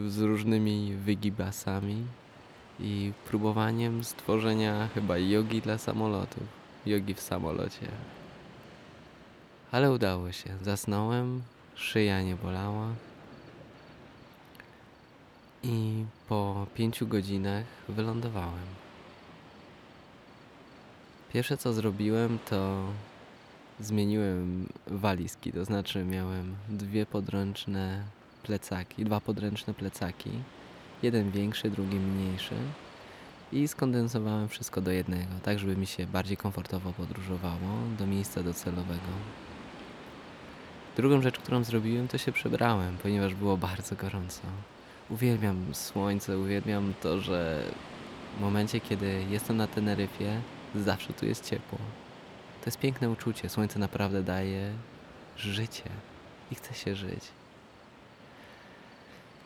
Z 0.07 0.17
różnymi 0.17 0.93
wygibasami 0.93 2.05
i 2.81 3.13
próbowaniem 3.25 4.03
stworzenia 4.03 4.87
chyba 4.93 5.17
jogi 5.17 5.61
dla 5.61 5.77
samolotów. 5.77 6.43
Jogi 6.85 7.13
w 7.13 7.21
samolocie. 7.21 7.87
Ale 9.71 9.91
udało 9.91 10.31
się. 10.31 10.49
Zasnąłem, 10.61 11.41
szyja 11.75 12.21
nie 12.21 12.35
bolała. 12.35 12.87
I 15.63 16.05
po 16.29 16.67
pięciu 16.75 17.07
godzinach 17.07 17.65
wylądowałem. 17.89 18.67
Pierwsze 21.33 21.57
co 21.57 21.73
zrobiłem, 21.73 22.39
to 22.49 22.83
zmieniłem 23.79 24.67
walizki, 24.87 25.53
to 25.53 25.65
znaczy 25.65 26.05
miałem 26.05 26.55
dwie 26.69 27.05
podręczne 27.05 28.03
plecaki, 28.43 29.05
dwa 29.05 29.19
podręczne 29.19 29.73
plecaki, 29.73 30.31
jeden 31.03 31.31
większy, 31.31 31.69
drugi 31.69 31.95
mniejszy 31.95 32.55
i 33.51 33.67
skondensowałem 33.67 34.49
wszystko 34.49 34.81
do 34.81 34.91
jednego, 34.91 35.33
tak 35.43 35.59
żeby 35.59 35.77
mi 35.77 35.87
się 35.87 36.07
bardziej 36.07 36.37
komfortowo 36.37 36.93
podróżowało 36.93 37.69
do 37.99 38.07
miejsca 38.07 38.43
docelowego. 38.43 39.11
Drugą 40.97 41.21
rzecz, 41.21 41.37
którą 41.39 41.63
zrobiłem, 41.63 42.07
to 42.07 42.17
się 42.17 42.31
przebrałem, 42.31 42.97
ponieważ 42.97 43.35
było 43.35 43.57
bardzo 43.57 43.95
gorąco. 43.95 44.41
Uwielbiam 45.09 45.75
słońce, 45.75 46.39
uwielbiam 46.39 46.93
to, 47.01 47.21
że 47.21 47.63
w 48.37 48.41
momencie, 48.41 48.79
kiedy 48.79 49.25
jestem 49.29 49.57
na 49.57 49.67
Teneryfie, 49.67 50.41
zawsze 50.75 51.13
tu 51.13 51.25
jest 51.25 51.49
ciepło. 51.49 51.79
To 52.61 52.65
jest 52.65 52.79
piękne 52.79 53.09
uczucie. 53.09 53.49
Słońce 53.49 53.79
naprawdę 53.79 54.23
daje 54.23 54.73
życie 55.37 55.89
i 56.51 56.55
chce 56.55 56.73
się 56.73 56.95
żyć. 56.95 57.40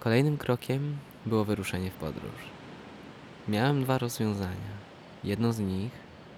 Kolejnym 0.05 0.37
krokiem 0.37 0.97
było 1.25 1.45
wyruszenie 1.45 1.91
w 1.91 1.93
podróż. 1.93 2.41
Miałem 3.47 3.83
dwa 3.83 3.97
rozwiązania. 3.97 4.75
Jedno 5.23 5.53
z 5.53 5.59
nich 5.59 5.91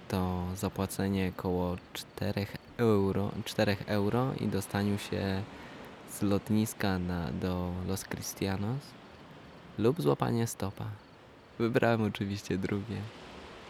to 0.08 0.44
zapłacenie 0.56 1.32
około 1.36 1.76
4 1.92 2.46
euro, 2.76 3.30
4 3.44 3.76
euro 3.86 4.32
i 4.40 4.46
dostaniu 4.46 4.98
się 4.98 5.42
z 6.10 6.22
lotniska 6.22 6.98
na, 6.98 7.30
do 7.32 7.72
Los 7.88 8.04
Cristianos 8.04 8.80
lub 9.78 10.02
złapanie 10.02 10.46
stopa. 10.46 10.84
Wybrałem 11.58 12.02
oczywiście 12.02 12.58
drugie. 12.58 12.96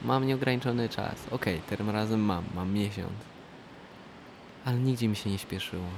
Mam 0.03 0.27
nieograniczony 0.27 0.89
czas. 0.89 1.15
Okej, 1.31 1.61
tym 1.61 1.91
razem 1.91 2.21
mam, 2.21 2.45
mam 2.55 2.73
miesiąc. 2.73 3.13
Ale 4.65 4.79
nigdzie 4.79 5.09
mi 5.09 5.17
się 5.17 5.31
nie 5.31 5.39
śpieszyło. 5.39 5.89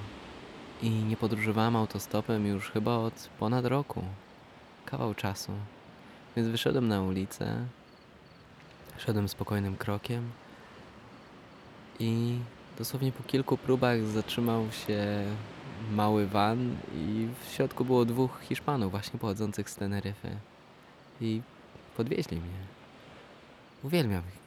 I 0.83 0.91
nie 0.91 1.17
podróżowałem 1.17 1.77
autostopem 1.77 2.47
już 2.47 2.71
chyba 2.71 2.97
od 2.97 3.29
ponad 3.39 3.65
roku. 3.65 4.03
Kawał 4.85 5.15
czasu. 5.15 5.53
Więc 6.37 6.49
wyszedłem 6.49 6.89
na 6.89 7.03
ulicę. 7.03 7.67
Szedłem 8.99 9.29
spokojnym 9.29 9.77
krokiem. 9.77 10.31
I 11.99 12.39
dosłownie 12.79 13.13
po 13.13 13.23
kilku 13.23 13.57
próbach 13.57 14.03
zatrzymał 14.03 14.67
się 14.73 15.25
mały 15.93 16.27
van 16.27 16.77
i 16.95 17.29
w 17.41 17.53
środku 17.53 17.85
było 17.85 18.05
dwóch 18.05 18.41
Hiszpanów 18.41 18.91
właśnie 18.91 19.19
pochodzących 19.19 19.71
z 19.71 19.77
Teneryfy. 19.77 20.37
I 21.21 21.43
podwieźli 21.97 22.37
mnie. 22.37 22.61
Uwielbiam 23.83 24.40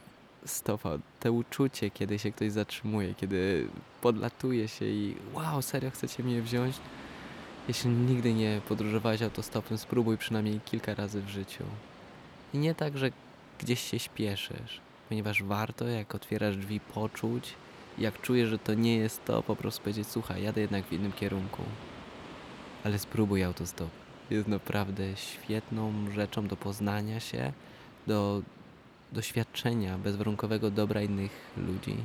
stopa, 0.46 0.98
te 1.20 1.32
uczucie, 1.32 1.90
kiedy 1.90 2.20
się 2.20 2.32
ktoś 2.32 2.52
zatrzymuje, 2.52 3.14
kiedy 3.14 3.68
podlatuje 4.02 4.68
się 4.68 4.86
i 4.86 5.16
wow, 5.34 5.62
serio 5.62 5.92
chcecie 5.92 6.24
mnie 6.24 6.42
wziąć? 6.42 6.76
Jeśli 7.68 7.90
nigdy 7.90 8.34
nie 8.34 8.62
podróżowałeś 8.68 9.22
autostopem, 9.22 9.78
spróbuj 9.78 10.18
przynajmniej 10.18 10.60
kilka 10.60 10.96
razy 10.96 11.22
w 11.22 11.30
życiu. 11.30 11.64
I 12.54 12.58
nie 12.58 12.76
tak, 12.76 12.98
że 12.98 13.12
gdzieś 13.60 13.80
się 13.80 14.00
śpieszysz, 14.00 14.82
ponieważ 15.10 15.44
warto, 15.44 15.88
jak 15.88 16.16
otwierasz 16.16 16.58
drzwi, 16.58 16.80
poczuć, 16.80 17.54
jak 17.98 18.22
czujesz, 18.22 18.50
że 18.50 18.60
to 18.60 18.74
nie 18.74 18.98
jest 18.98 19.26
to, 19.26 19.44
po 19.44 19.56
prostu 19.56 19.82
powiedzieć, 19.82 20.08
słuchaj, 20.08 20.44
jadę 20.44 20.62
jednak 20.62 20.86
w 20.86 20.94
innym 20.94 21.12
kierunku. 21.12 21.62
Ale 22.84 23.00
spróbuj 23.00 23.44
autostop. 23.44 23.90
Jest 24.30 24.48
naprawdę 24.48 25.04
świetną 25.18 25.94
rzeczą 26.16 26.48
do 26.48 26.56
poznania 26.56 27.20
się, 27.20 27.54
do 28.08 28.42
doświadczenia 29.14 29.98
bezwarunkowego 29.98 30.72
dobra 30.72 31.02
innych 31.02 31.32
ludzi. 31.58 31.96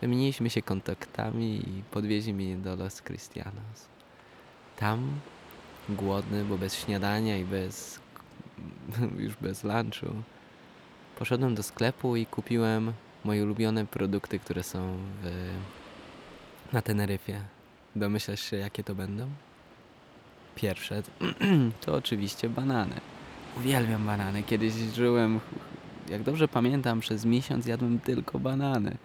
Wymieniliśmy 0.00 0.50
się 0.50 0.62
kontaktami 0.62 1.56
i 1.56 1.82
podwieźli 1.90 2.34
mnie 2.34 2.56
do 2.56 2.76
Los 2.76 3.02
Cristianos. 3.02 3.88
Tam, 4.76 5.20
głodny, 5.88 6.44
bo 6.44 6.58
bez 6.58 6.74
śniadania 6.74 7.38
i 7.38 7.44
bez 7.44 8.00
już 9.24 9.34
bez 9.36 9.64
lunchu, 9.64 10.06
poszedłem 11.18 11.54
do 11.54 11.62
sklepu 11.62 12.16
i 12.16 12.26
kupiłem 12.26 12.92
moje 13.24 13.44
ulubione 13.44 13.86
produkty, 13.86 14.38
które 14.38 14.62
są 14.62 14.96
w, 15.22 15.50
na 16.72 16.82
Teneryfie. 16.82 17.40
Domyślasz 17.96 18.40
się, 18.40 18.56
jakie 18.56 18.84
to 18.84 18.94
będą? 18.94 19.30
Pierwsze 20.54 21.02
to 21.84 21.94
oczywiście 21.94 22.48
banany. 22.48 23.00
Uwielbiam 23.56 24.06
banany. 24.06 24.42
Kiedyś 24.42 24.72
żyłem, 24.74 25.40
jak 26.08 26.22
dobrze 26.22 26.48
pamiętam, 26.48 27.00
przez 27.00 27.24
miesiąc 27.24 27.66
jadłem 27.66 28.00
tylko 28.00 28.38
banany. 28.38 28.96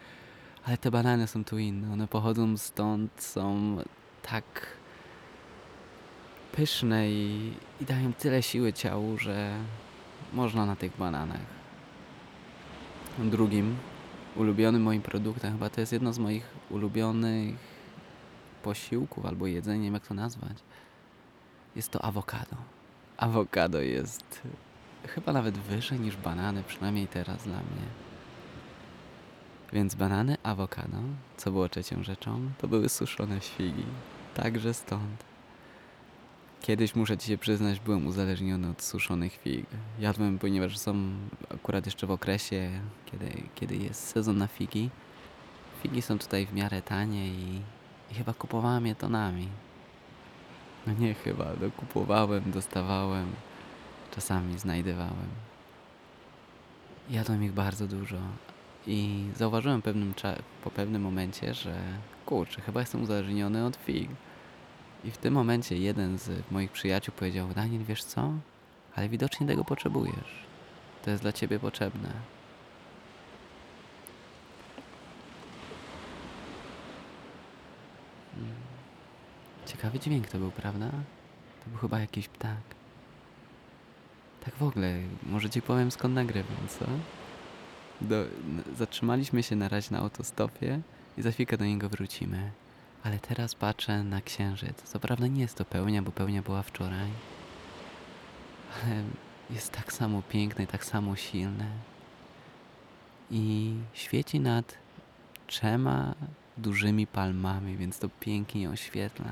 Ale 0.66 0.78
te 0.78 0.92
banany 0.92 1.28
są 1.28 1.44
tu 1.44 1.58
inne. 1.58 1.94
One 1.94 2.08
pochodzą 2.08 2.58
stąd, 2.58 3.12
są 3.24 3.78
tak 4.22 4.68
pyszne 6.52 7.12
i, 7.12 7.54
i 7.82 7.86
dają 7.86 8.14
tyle 8.14 8.44
siły 8.44 8.74
ciału, 8.74 9.18
że 9.18 9.58
można 10.34 10.66
na 10.66 10.76
tych 10.76 10.98
bananach. 10.98 11.60
Drugim 13.20 13.76
ulubionym 14.36 14.82
moim 14.82 15.02
produktem, 15.02 15.54
chyba 15.54 15.70
to 15.70 15.82
jest 15.82 15.94
jedno 15.94 16.14
z 16.14 16.20
moich 16.20 16.50
ulubionych 16.70 17.56
posiłków 18.64 19.26
albo 19.26 19.48
jedzenia, 19.48 19.78
nie 19.78 19.84
wiem 19.84 19.94
jak 19.94 20.08
to 20.08 20.14
nazwać, 20.14 20.58
jest 21.76 21.92
to 21.92 22.06
awokado. 22.06 22.79
Awokado 23.20 23.82
jest 23.82 24.42
chyba 25.08 25.34
nawet 25.34 25.58
wyżej 25.58 26.00
niż 26.00 26.18
banany, 26.18 26.64
przynajmniej 26.64 27.08
teraz 27.08 27.44
dla 27.44 27.58
mnie. 27.58 27.86
Więc 29.74 29.96
banany, 29.96 30.38
awokado, 30.44 30.98
co 31.38 31.52
było 31.52 31.70
trzecią 31.70 32.04
rzeczą, 32.04 32.52
to 32.58 32.68
były 32.68 32.90
suszone 32.90 33.40
figi. 33.40 33.86
Także 34.36 34.74
stąd. 34.74 35.24
Kiedyś, 36.62 36.96
muszę 36.96 37.18
ci 37.18 37.28
się 37.28 37.38
przyznać, 37.38 37.80
byłem 37.80 38.08
uzależniony 38.08 38.70
od 38.70 38.82
suszonych 38.82 39.34
fig. 39.34 39.66
Jadłem, 40.00 40.40
ponieważ 40.40 40.78
są 40.78 40.96
akurat 41.54 41.86
jeszcze 41.86 42.08
w 42.08 42.12
okresie, 42.12 42.70
kiedy, 43.06 43.44
kiedy 43.56 43.76
jest 43.76 44.08
sezon 44.08 44.38
na 44.38 44.48
figi. 44.48 44.90
Figi 45.84 46.02
są 46.02 46.20
tutaj 46.20 46.46
w 46.46 46.54
miarę 46.54 46.82
tanie 46.82 47.28
i, 47.28 47.62
i 48.12 48.14
chyba 48.14 48.34
kupowałem 48.34 48.88
je 48.88 48.96
tonami. 48.96 49.48
No 50.90 50.96
nie 51.06 51.14
chyba, 51.14 51.46
no 51.62 51.72
kupowałem, 51.78 52.52
dostawałem, 52.52 53.32
czasami 54.12 54.60
znajdowałem. 54.60 55.30
Jadłem 57.10 57.44
ich 57.44 57.52
bardzo 57.52 57.88
dużo 57.88 58.18
i 58.88 59.26
zauważyłem 59.36 59.82
pewnym 59.82 60.14
po 60.64 60.72
pewnym 60.72 61.02
momencie, 61.02 61.54
że 61.54 61.76
kurczę, 62.26 62.62
chyba 62.62 62.80
jestem 62.80 63.04
uzależniony 63.04 63.66
od 63.66 63.76
fig. 63.76 64.10
I 65.04 65.12
w 65.12 65.18
tym 65.18 65.34
momencie 65.34 65.78
jeden 65.78 66.18
z 66.18 66.52
moich 66.52 66.72
przyjaciół 66.72 67.14
powiedział, 67.18 67.48
Daniel, 67.48 67.84
wiesz 67.84 68.04
co? 68.04 68.32
Ale 68.96 69.10
widocznie 69.10 69.48
tego 69.48 69.64
potrzebujesz. 69.64 70.46
To 71.06 71.12
jest 71.12 71.24
dla 71.24 71.32
ciebie 71.32 71.60
potrzebne. 71.60 72.10
Hmm. 78.36 78.69
Ciekawy 79.70 80.00
dźwięk 80.00 80.28
to 80.28 80.38
był, 80.38 80.52
prawda? 80.52 80.90
To 81.64 81.70
był 81.70 81.80
chyba 81.80 82.00
jakiś 82.00 82.28
ptak. 82.28 82.62
Tak 84.46 84.56
w 84.56 84.64
ogóle, 84.64 85.00
może 85.24 85.50
ci 85.50 85.62
powiem 85.62 85.92
skąd 85.92 86.16
nagrywam, 86.16 86.68
co? 86.80 86.86
Do, 88.02 88.26
zatrzymaliśmy 88.78 89.44
się 89.44 89.56
na 89.56 89.70
razie 89.70 89.92
na 89.92 90.00
autostopie 90.00 90.80
i 91.18 91.22
za 91.22 91.32
chwilkę 91.32 91.58
do 91.58 91.66
niego 91.66 91.90
wrócimy. 91.90 92.52
Ale 93.04 93.20
teraz 93.20 93.56
patrzę 93.56 94.04
na 94.04 94.22
księżyc. 94.22 94.82
Co 94.84 95.00
prawda 95.00 95.28
nie 95.28 95.42
jest 95.42 95.58
to 95.58 95.66
pełnia, 95.66 96.02
bo 96.02 96.12
pełnia 96.12 96.42
była 96.42 96.64
wczoraj. 96.64 97.10
Ale 98.84 99.04
jest 99.50 99.72
tak 99.72 99.94
samo 99.94 100.22
piękne, 100.30 100.68
tak 100.68 100.86
samo 100.86 101.16
silne. 101.16 101.66
I 103.32 103.76
świeci 103.94 104.40
nad 104.40 104.78
trzema 105.48 106.16
dużymi 106.58 107.08
palmami, 107.08 107.78
więc 107.78 108.00
to 108.00 108.10
pięknie 108.20 108.70
oświetla. 108.70 109.32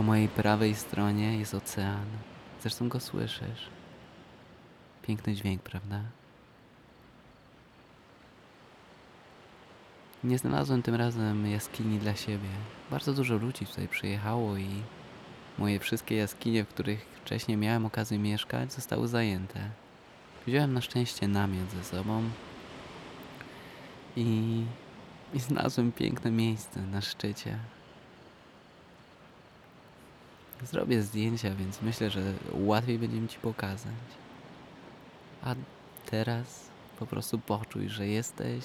Po 0.00 0.04
mojej 0.04 0.28
prawej 0.28 0.74
stronie 0.74 1.38
jest 1.38 1.54
ocean. 1.54 2.06
Zresztą 2.60 2.88
go 2.88 3.00
słyszysz. 3.00 3.68
Piękny 5.02 5.34
dźwięk, 5.34 5.62
prawda? 5.62 6.00
Nie 10.24 10.38
znalazłem 10.38 10.82
tym 10.82 10.94
razem 10.94 11.46
jaskini 11.46 11.98
dla 11.98 12.14
siebie. 12.14 12.48
Bardzo 12.90 13.12
dużo 13.12 13.36
ludzi 13.36 13.66
tutaj 13.66 13.88
przyjechało 13.88 14.56
i 14.56 14.68
moje 15.58 15.80
wszystkie 15.80 16.16
jaskinie, 16.16 16.64
w 16.64 16.68
których 16.68 17.06
wcześniej 17.24 17.56
miałem 17.56 17.86
okazję 17.86 18.18
mieszkać, 18.18 18.72
zostały 18.72 19.08
zajęte. 19.08 19.70
Wziąłem 20.46 20.72
na 20.72 20.80
szczęście 20.80 21.28
namiot 21.28 21.70
ze 21.70 21.84
sobą 21.84 22.22
i, 24.16 24.62
i 25.34 25.40
znalazłem 25.40 25.92
piękne 25.92 26.30
miejsce 26.30 26.80
na 26.80 27.00
szczycie. 27.00 27.58
Zrobię 30.62 31.02
zdjęcia, 31.02 31.54
więc 31.54 31.82
myślę, 31.82 32.10
że 32.10 32.20
łatwiej 32.52 32.98
będzie 32.98 33.20
mi 33.20 33.28
ci 33.28 33.38
pokazać. 33.38 33.94
A 35.42 35.54
teraz 36.10 36.70
po 36.98 37.06
prostu 37.06 37.38
poczuj, 37.38 37.88
że 37.88 38.06
jesteś 38.06 38.64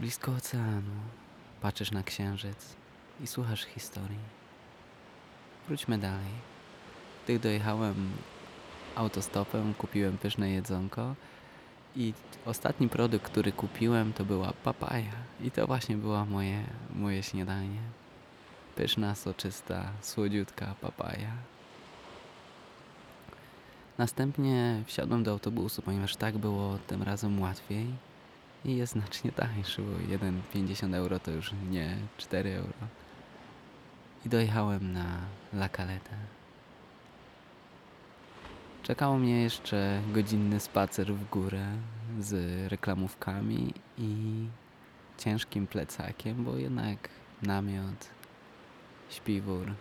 blisko 0.00 0.32
oceanu. 0.32 0.90
Patrzysz 1.60 1.90
na 1.90 2.02
księżyc 2.02 2.76
i 3.20 3.26
słuchasz 3.26 3.64
historii. 3.64 4.18
Wróćmy 5.68 5.98
dalej. 5.98 6.32
Gdy 7.24 7.38
dojechałem 7.38 8.12
autostopem, 8.96 9.74
kupiłem 9.74 10.18
pyszne 10.18 10.50
jedzonko 10.50 11.14
i 11.96 12.12
ostatni 12.46 12.88
produkt, 12.88 13.24
który 13.24 13.52
kupiłem, 13.52 14.12
to 14.12 14.24
była 14.24 14.52
papaja. 14.64 15.12
I 15.40 15.50
to 15.50 15.66
właśnie 15.66 15.96
było 15.96 16.24
moje, 16.24 16.64
moje 16.94 17.22
śniadanie. 17.22 17.80
Pyszna, 18.78 19.14
soczysta, 19.14 19.90
słodziutka 20.02 20.74
papaja. 20.80 21.32
Następnie 23.98 24.82
wsiadłem 24.86 25.22
do 25.22 25.30
autobusu, 25.30 25.82
ponieważ 25.82 26.16
tak 26.16 26.38
było 26.38 26.78
tym 26.86 27.02
razem 27.02 27.40
łatwiej 27.40 27.86
i 28.64 28.76
jest 28.76 28.92
znacznie 28.92 29.32
tańszy, 29.32 29.82
bo 29.82 30.16
1,50 30.16 30.94
euro 30.94 31.18
to 31.18 31.30
już 31.30 31.52
nie 31.70 31.96
4 32.18 32.54
euro. 32.56 32.88
I 34.26 34.28
dojechałem 34.28 34.92
na 34.92 35.06
La 35.52 35.68
Caleta. 35.68 36.16
Czekało 38.82 39.18
mnie 39.18 39.42
jeszcze 39.42 40.00
godzinny 40.12 40.60
spacer 40.60 41.14
w 41.14 41.30
górę 41.30 41.66
z 42.20 42.66
reklamówkami 42.72 43.74
i 43.98 44.46
ciężkim 45.18 45.66
plecakiem, 45.66 46.44
bo 46.44 46.56
jednak 46.56 47.08
namiot, 47.42 48.17
śpiwór, 49.10 49.74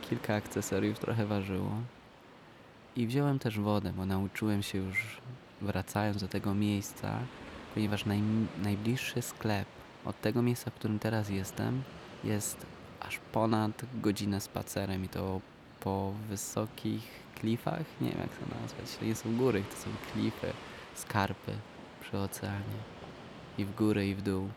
kilka 0.00 0.34
akcesoriów 0.34 0.98
trochę 0.98 1.26
ważyło. 1.26 1.72
I 2.96 3.06
wziąłem 3.06 3.38
też 3.38 3.60
wodę, 3.60 3.92
bo 3.96 4.06
nauczyłem 4.06 4.62
się 4.62 4.78
już 4.78 5.20
wracając 5.60 6.20
do 6.20 6.28
tego 6.28 6.54
miejsca, 6.54 7.18
ponieważ 7.74 8.06
naj, 8.06 8.22
najbliższy 8.62 9.22
sklep 9.22 9.68
od 10.04 10.20
tego 10.20 10.42
miejsca, 10.42 10.70
w 10.70 10.74
którym 10.74 10.98
teraz 10.98 11.30
jestem, 11.30 11.82
jest 12.24 12.66
aż 13.00 13.18
ponad 13.32 13.82
godzinę 13.94 14.40
spacerem 14.40 15.04
i 15.04 15.08
to 15.08 15.40
po 15.80 16.12
wysokich 16.28 17.02
klifach, 17.34 17.84
nie 18.00 18.10
wiem 18.10 18.20
jak 18.20 18.30
to 18.30 18.60
nazwać, 18.60 18.96
to 18.98 19.04
nie 19.04 19.14
są 19.14 19.36
góry, 19.36 19.62
to 19.70 19.76
są 19.76 19.90
klify, 20.12 20.52
skarpy 20.94 21.52
przy 22.00 22.18
oceanie 22.18 22.78
i 23.58 23.64
w 23.64 23.74
górę 23.74 24.06
i 24.06 24.14
w 24.14 24.22
dół. 24.22 24.48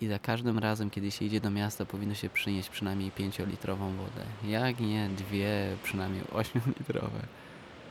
I, 0.00 0.06
za 0.08 0.18
każdym 0.18 0.58
razem, 0.58 0.90
kiedy 0.90 1.10
się 1.10 1.24
idzie 1.24 1.40
do 1.40 1.50
miasta, 1.50 1.84
powinno 1.84 2.14
się 2.14 2.30
przynieść 2.30 2.68
przynajmniej 2.68 3.12
5-litrową 3.12 3.96
wodę. 3.96 4.24
Jak 4.44 4.80
nie 4.80 5.08
dwie, 5.08 5.76
przynajmniej 5.82 6.24
8-litrowe. 6.24 7.20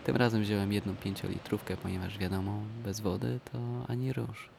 Tym 0.03 0.15
razem 0.15 0.41
wziąłem 0.41 0.73
jedną 0.73 0.93
5-litrówkę, 0.93 1.77
ponieważ 1.77 2.17
wiadomo, 2.17 2.61
bez 2.83 2.99
wody 2.99 3.39
to 3.51 3.59
ani 3.87 4.13
rusz. 4.13 4.49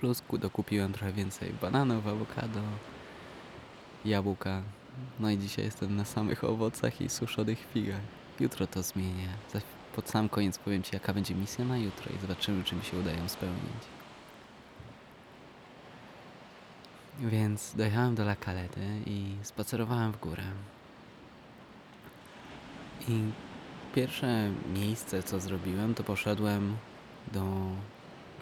Plus 0.00 0.22
dokupiłem 0.32 0.92
trochę 0.92 1.12
więcej 1.12 1.52
bananów, 1.62 2.06
awokado, 2.06 2.60
jabłka. 4.04 4.62
No 5.20 5.30
i 5.30 5.38
dzisiaj 5.38 5.64
jestem 5.64 5.96
na 5.96 6.04
samych 6.04 6.44
owocach 6.44 7.00
i 7.00 7.08
suszonych 7.08 7.58
figach. 7.74 8.00
Jutro 8.40 8.66
to 8.66 8.82
zmienię. 8.82 9.28
Pod 9.96 10.08
sam 10.10 10.28
koniec 10.28 10.58
powiem 10.58 10.82
Ci, 10.82 10.90
jaka 10.92 11.14
będzie 11.14 11.34
misja 11.34 11.64
na 11.64 11.78
jutro 11.78 12.12
i 12.16 12.20
zobaczymy, 12.20 12.64
czy 12.64 12.74
mi 12.74 12.84
się 12.84 12.98
udają 12.98 13.28
spełnić. 13.28 13.97
Więc 17.18 17.74
dojechałem 17.76 18.14
do 18.14 18.22
La 18.22 18.36
Calety 18.36 18.80
i 19.06 19.36
spacerowałem 19.42 20.12
w 20.12 20.20
górę. 20.20 20.42
I 23.08 23.22
pierwsze 23.94 24.50
miejsce, 24.74 25.22
co 25.22 25.40
zrobiłem, 25.40 25.94
to 25.94 26.04
poszedłem 26.04 26.76
do 27.32 27.44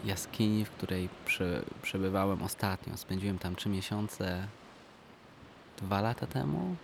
jaskini, 0.05 0.65
w 0.65 0.71
której 0.71 1.09
prze, 1.25 1.63
przebywałem 1.81 2.43
ostatnio. 2.43 2.97
Spędziłem 2.97 3.39
tam 3.39 3.55
trzy 3.55 3.69
miesiące 3.69 4.47
dwa 5.77 6.01
lata 6.01 6.27
temu. 6.27 6.75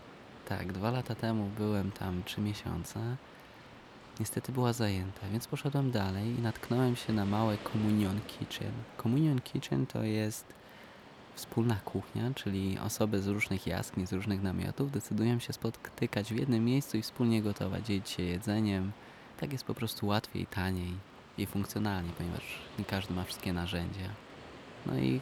Tak, 0.47 0.73
dwa 0.73 0.91
lata 0.91 1.15
temu 1.15 1.49
byłem 1.57 1.91
tam 1.91 2.23
trzy 2.23 2.41
miesiące. 2.41 3.15
Niestety 4.19 4.51
była 4.51 4.73
zajęta, 4.73 5.21
więc 5.31 5.47
poszedłem 5.47 5.91
dalej 5.91 6.39
i 6.39 6.41
natknąłem 6.41 6.95
się 6.95 7.13
na 7.13 7.25
małe 7.25 7.57
Communion 7.57 8.19
Kitchen. 8.27 8.71
Communion 9.03 9.41
Kitchen 9.41 9.85
to 9.85 10.03
jest 10.03 10.62
wspólna 11.35 11.75
kuchnia, 11.75 12.31
czyli 12.35 12.79
osoby 12.79 13.21
z 13.21 13.27
różnych 13.27 13.67
jaskiń, 13.67 14.07
z 14.07 14.13
różnych 14.13 14.43
namiotów 14.43 14.91
decydują 14.91 15.39
się 15.39 15.53
spotykać 15.53 16.33
w 16.33 16.37
jednym 16.37 16.65
miejscu 16.65 16.97
i 16.97 17.01
wspólnie 17.01 17.41
gotować, 17.41 17.85
dzielić 17.85 18.09
się 18.09 18.23
jedzeniem. 18.23 18.91
Tak 19.39 19.51
jest 19.51 19.65
po 19.65 19.73
prostu 19.73 20.07
łatwiej, 20.07 20.45
taniej 20.45 20.93
i 21.37 21.45
funkcjonalnie, 21.45 22.11
ponieważ 22.17 22.43
nie 22.79 22.85
każdy 22.85 23.13
ma 23.13 23.23
wszystkie 23.23 23.53
narzędzia. 23.53 24.09
No 24.85 24.97
i 24.97 25.21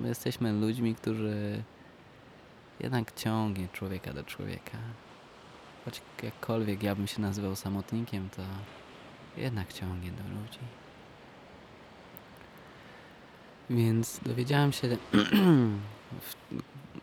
my 0.00 0.08
jesteśmy 0.08 0.52
ludźmi, 0.52 0.94
którzy 0.94 1.62
jednak 2.80 3.14
ciągnie 3.14 3.68
człowieka 3.72 4.12
do 4.12 4.24
człowieka. 4.24 4.78
Choć 5.84 6.02
jakkolwiek 6.22 6.82
ja 6.82 6.94
bym 6.94 7.06
się 7.06 7.20
nazywał 7.20 7.56
samotnikiem, 7.56 8.28
to 8.30 8.42
jednak 9.36 9.72
ciągnie 9.72 10.10
do 10.10 10.22
ludzi. 10.22 10.83
Więc 13.70 14.20
dowiedziałem 14.26 14.72
się 14.72 14.88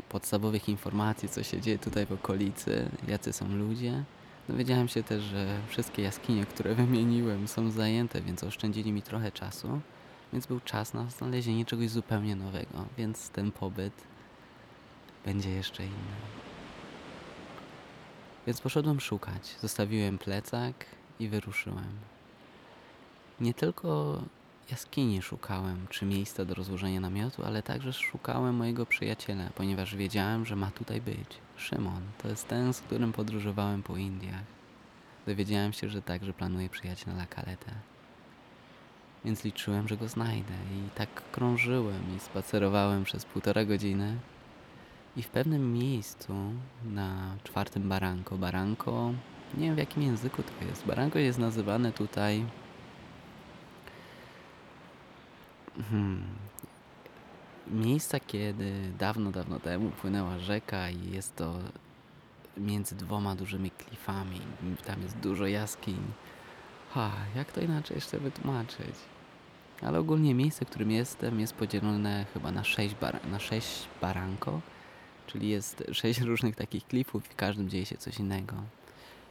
podstawowych 0.09 0.69
informacji, 0.69 1.29
co 1.29 1.43
się 1.43 1.61
dzieje 1.61 1.79
tutaj 1.79 2.05
w 2.05 2.11
okolicy, 2.11 2.89
jacy 3.07 3.33
są 3.33 3.55
ludzie. 3.55 4.03
Dowiedziałem 4.49 4.87
się 4.87 5.03
też, 5.03 5.23
że 5.23 5.59
wszystkie 5.67 6.01
jaskinie, 6.01 6.45
które 6.45 6.75
wymieniłem, 6.85 7.47
są 7.47 7.71
zajęte, 7.71 8.21
więc 8.21 8.43
oszczędzili 8.43 8.91
mi 8.91 9.01
trochę 9.01 9.31
czasu. 9.31 9.81
Więc 10.33 10.45
był 10.45 10.59
czas 10.59 10.93
na 10.93 11.09
znalezienie 11.09 11.65
czegoś 11.65 11.89
zupełnie 11.89 12.35
nowego, 12.35 12.85
więc 12.97 13.29
ten 13.29 13.51
pobyt 13.51 13.93
będzie 15.25 15.49
jeszcze 15.49 15.83
inny. 15.83 16.21
Więc 18.47 18.61
poszedłem 18.61 18.99
szukać. 18.99 19.55
Zostawiłem 19.61 20.17
plecak 20.17 20.85
i 21.19 21.27
wyruszyłem. 21.27 21.91
Nie 23.39 23.53
tylko 23.53 24.21
jaskini 24.71 25.21
szukałem, 25.21 25.87
czy 25.89 26.05
miejsca 26.05 26.45
do 26.45 26.53
rozłożenia 26.53 26.99
namiotu, 26.99 27.45
ale 27.45 27.63
także 27.63 27.93
szukałem 27.93 28.55
mojego 28.55 28.85
przyjaciela, 28.85 29.49
ponieważ 29.55 29.95
wiedziałem, 29.95 30.45
że 30.45 30.55
ma 30.55 30.71
tutaj 30.71 31.01
być. 31.01 31.37
Szymon, 31.57 32.01
to 32.21 32.27
jest 32.27 32.47
ten, 32.47 32.73
z 32.73 32.81
którym 32.81 33.13
podróżowałem 33.13 33.83
po 33.83 33.97
Indiach. 33.97 34.43
Dowiedziałem 35.25 35.73
się, 35.73 35.89
że 35.89 36.01
także 36.01 36.33
planuje 36.33 36.69
przyjechać 36.69 37.05
na 37.05 37.13
La 37.13 37.25
Caleta. 37.35 37.71
Więc 39.25 39.43
liczyłem, 39.43 39.87
że 39.87 39.97
go 39.97 40.07
znajdę 40.07 40.53
i 40.53 40.89
tak 40.95 41.31
krążyłem 41.31 42.15
i 42.17 42.19
spacerowałem 42.19 43.03
przez 43.03 43.25
półtora 43.25 43.65
godziny 43.65 44.17
i 45.17 45.23
w 45.23 45.27
pewnym 45.27 45.73
miejscu 45.73 46.33
na 46.83 47.35
czwartym 47.43 47.89
baranko, 47.89 48.37
baranko, 48.37 49.13
nie 49.57 49.65
wiem 49.65 49.75
w 49.75 49.77
jakim 49.77 50.03
języku 50.03 50.43
to 50.43 50.65
jest, 50.65 50.85
baranko 50.85 51.19
jest 51.19 51.39
nazywane 51.39 51.91
tutaj 51.91 52.45
hmm, 55.89 56.23
miejsca, 57.67 58.19
kiedy 58.19 58.73
dawno, 58.99 59.31
dawno 59.31 59.59
temu 59.59 59.89
płynęła 59.89 60.39
rzeka 60.39 60.89
i 60.89 61.11
jest 61.11 61.35
to 61.35 61.53
między 62.57 62.95
dwoma 62.95 63.35
dużymi 63.35 63.71
klifami. 63.71 64.41
Tam 64.85 65.01
jest 65.01 65.17
dużo 65.17 65.47
jaskiń. 65.47 66.01
Ha, 66.93 67.11
jak 67.35 67.51
to 67.51 67.61
inaczej 67.61 67.95
jeszcze 67.95 68.19
wytłumaczyć? 68.19 68.95
Ale 69.81 69.99
ogólnie 69.99 70.35
miejsce, 70.35 70.65
w 70.65 70.69
którym 70.69 70.91
jestem, 70.91 71.39
jest 71.39 71.53
podzielone 71.53 72.25
chyba 72.33 72.51
na 72.51 72.63
sześć, 72.63 72.95
bar 72.95 73.19
na 73.27 73.39
sześć 73.39 73.87
baranko, 74.01 74.61
czyli 75.27 75.49
jest 75.49 75.83
sześć 75.91 76.21
różnych 76.31 76.55
takich 76.55 76.87
klifów 76.87 77.25
i 77.25 77.29
w 77.29 77.35
każdym 77.35 77.69
dzieje 77.69 77.85
się 77.85 77.97
coś 77.97 78.19
innego. 78.19 78.55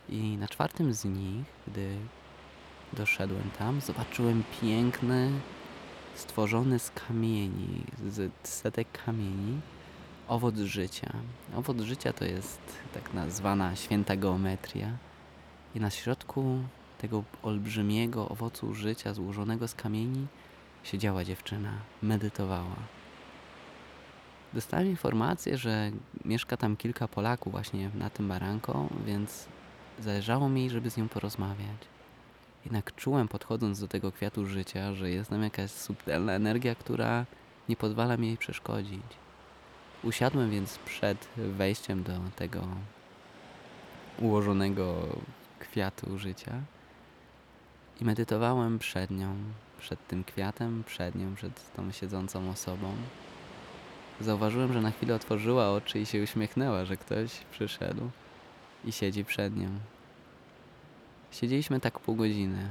I 0.09 0.37
na 0.37 0.49
czwartym 0.49 0.95
z 0.95 1.05
nich, 1.05 1.45
gdy 1.67 1.97
doszedłem 2.93 3.51
tam, 3.59 3.81
zobaczyłem 3.81 4.43
piękny 4.61 5.31
stworzony 6.15 6.79
z 6.79 6.91
kamieni, 6.91 7.85
z 8.03 8.33
setek 8.43 9.05
kamieni, 9.05 9.61
owoc 10.29 10.57
życia. 10.57 11.13
Owoc 11.57 11.81
życia 11.81 12.13
to 12.13 12.25
jest 12.25 12.61
tak 12.95 13.15
nazwana 13.15 13.77
święta 13.77 14.17
geometria. 14.17 14.89
I 15.75 15.81
na 15.81 15.91
środku 15.91 16.59
tego 16.99 17.25
olbrzymiego 17.43 18.29
owocu 18.29 18.75
życia 18.75 19.15
złożonego 19.15 19.69
z 19.69 19.75
kamieni 19.75 20.27
siedziała 20.83 21.25
dziewczyna, 21.25 21.73
medytowała. 22.03 22.77
Dostałem 24.53 24.87
informację, 24.89 25.59
że 25.59 25.91
mieszka 26.25 26.57
tam 26.57 26.77
kilka 26.77 27.09
Polaków 27.09 27.53
właśnie 27.53 27.91
na 27.95 28.11
tym 28.11 28.29
baranko, 28.29 28.89
więc 29.07 29.47
zależało 30.01 30.49
mi, 30.49 30.71
żeby 30.71 30.91
z 30.91 30.97
nią 30.97 31.09
porozmawiać. 31.09 32.00
Jednak 32.65 32.95
czułem 32.95 33.29
podchodząc 33.29 33.81
do 33.81 33.89
tego 33.89 34.13
kwiatu 34.13 34.47
życia, 34.47 34.95
że 34.95 35.11
jest 35.11 35.31
tam 35.31 35.43
jakaś 35.43 35.71
subtelna 35.71 36.33
energia, 36.33 36.75
która 36.75 37.27
nie 37.69 37.77
pozwala 37.77 38.17
mi 38.17 38.27
jej 38.27 38.37
przeszkodzić. 38.37 39.03
Usiadłem 40.03 40.51
więc 40.51 40.79
przed 40.79 41.29
wejściem 41.37 42.03
do 42.03 42.13
tego 42.37 42.67
ułożonego 44.19 45.07
kwiatu 45.59 46.19
życia 46.19 46.53
i 48.01 48.05
medytowałem 48.05 48.79
przed 48.79 49.11
nią, 49.11 49.37
przed 49.79 50.07
tym 50.07 50.25
kwiatem, 50.25 50.85
przed 50.87 51.15
nią, 51.15 51.35
przed 51.35 51.73
tą 51.77 51.93
siedzącą 51.93 52.51
osobą. 52.51 52.93
Zauważyłem, 54.21 54.73
że 54.73 54.81
na 54.81 54.91
chwilę 54.91 55.15
otworzyła 55.15 55.71
oczy 55.71 55.99
i 55.99 56.07
się 56.07 56.23
uśmiechnęła, 56.23 56.85
że 56.85 56.97
ktoś 56.97 57.31
przyszedł 57.51 58.11
i 58.85 58.93
siedzi 58.93 59.25
przed 59.25 59.57
nią. 59.57 59.69
Siedzieliśmy 61.31 61.81
tak 61.81 61.99
pół 61.99 62.17
godziny, 62.17 62.69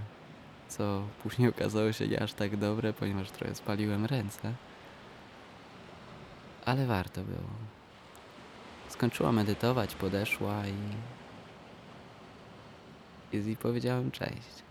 co 0.68 1.02
później 1.24 1.50
okazało 1.58 1.92
się 1.92 2.08
nie 2.08 2.22
aż 2.22 2.34
tak 2.34 2.58
dobre, 2.58 2.94
ponieważ 2.94 3.32
trochę 3.32 3.56
spaliłem 3.56 4.06
ręce. 4.06 4.54
Ale 6.66 6.86
warto 6.86 7.22
było. 7.22 7.50
Skończyła 8.90 9.32
medytować, 9.32 9.96
podeszła 9.96 10.64
i. 10.68 10.74
I 13.34 13.56
powiedziałem 13.56 14.12
cześć. 14.12 14.64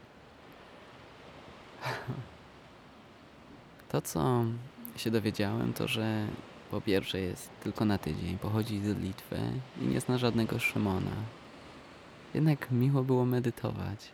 To, 3.88 4.03
co 4.03 4.44
się 4.96 5.11
dowiedziałem, 5.11 5.72
to 5.72 5.88
że 5.88 6.27
po 6.70 6.81
pierwsze 6.81 7.20
jest 7.20 7.51
tylko 7.62 7.85
na 7.85 7.98
tydzień, 7.98 8.38
pochodzi 8.38 8.81
z 8.81 8.98
Litwy 8.98 9.38
i 9.83 9.87
nie 9.87 10.01
zna 10.01 10.18
żadnego 10.18 10.59
Szymona. 10.59 11.11
Jednak 12.34 12.70
miło 12.70 13.02
było 13.02 13.24
medytować. 13.24 14.12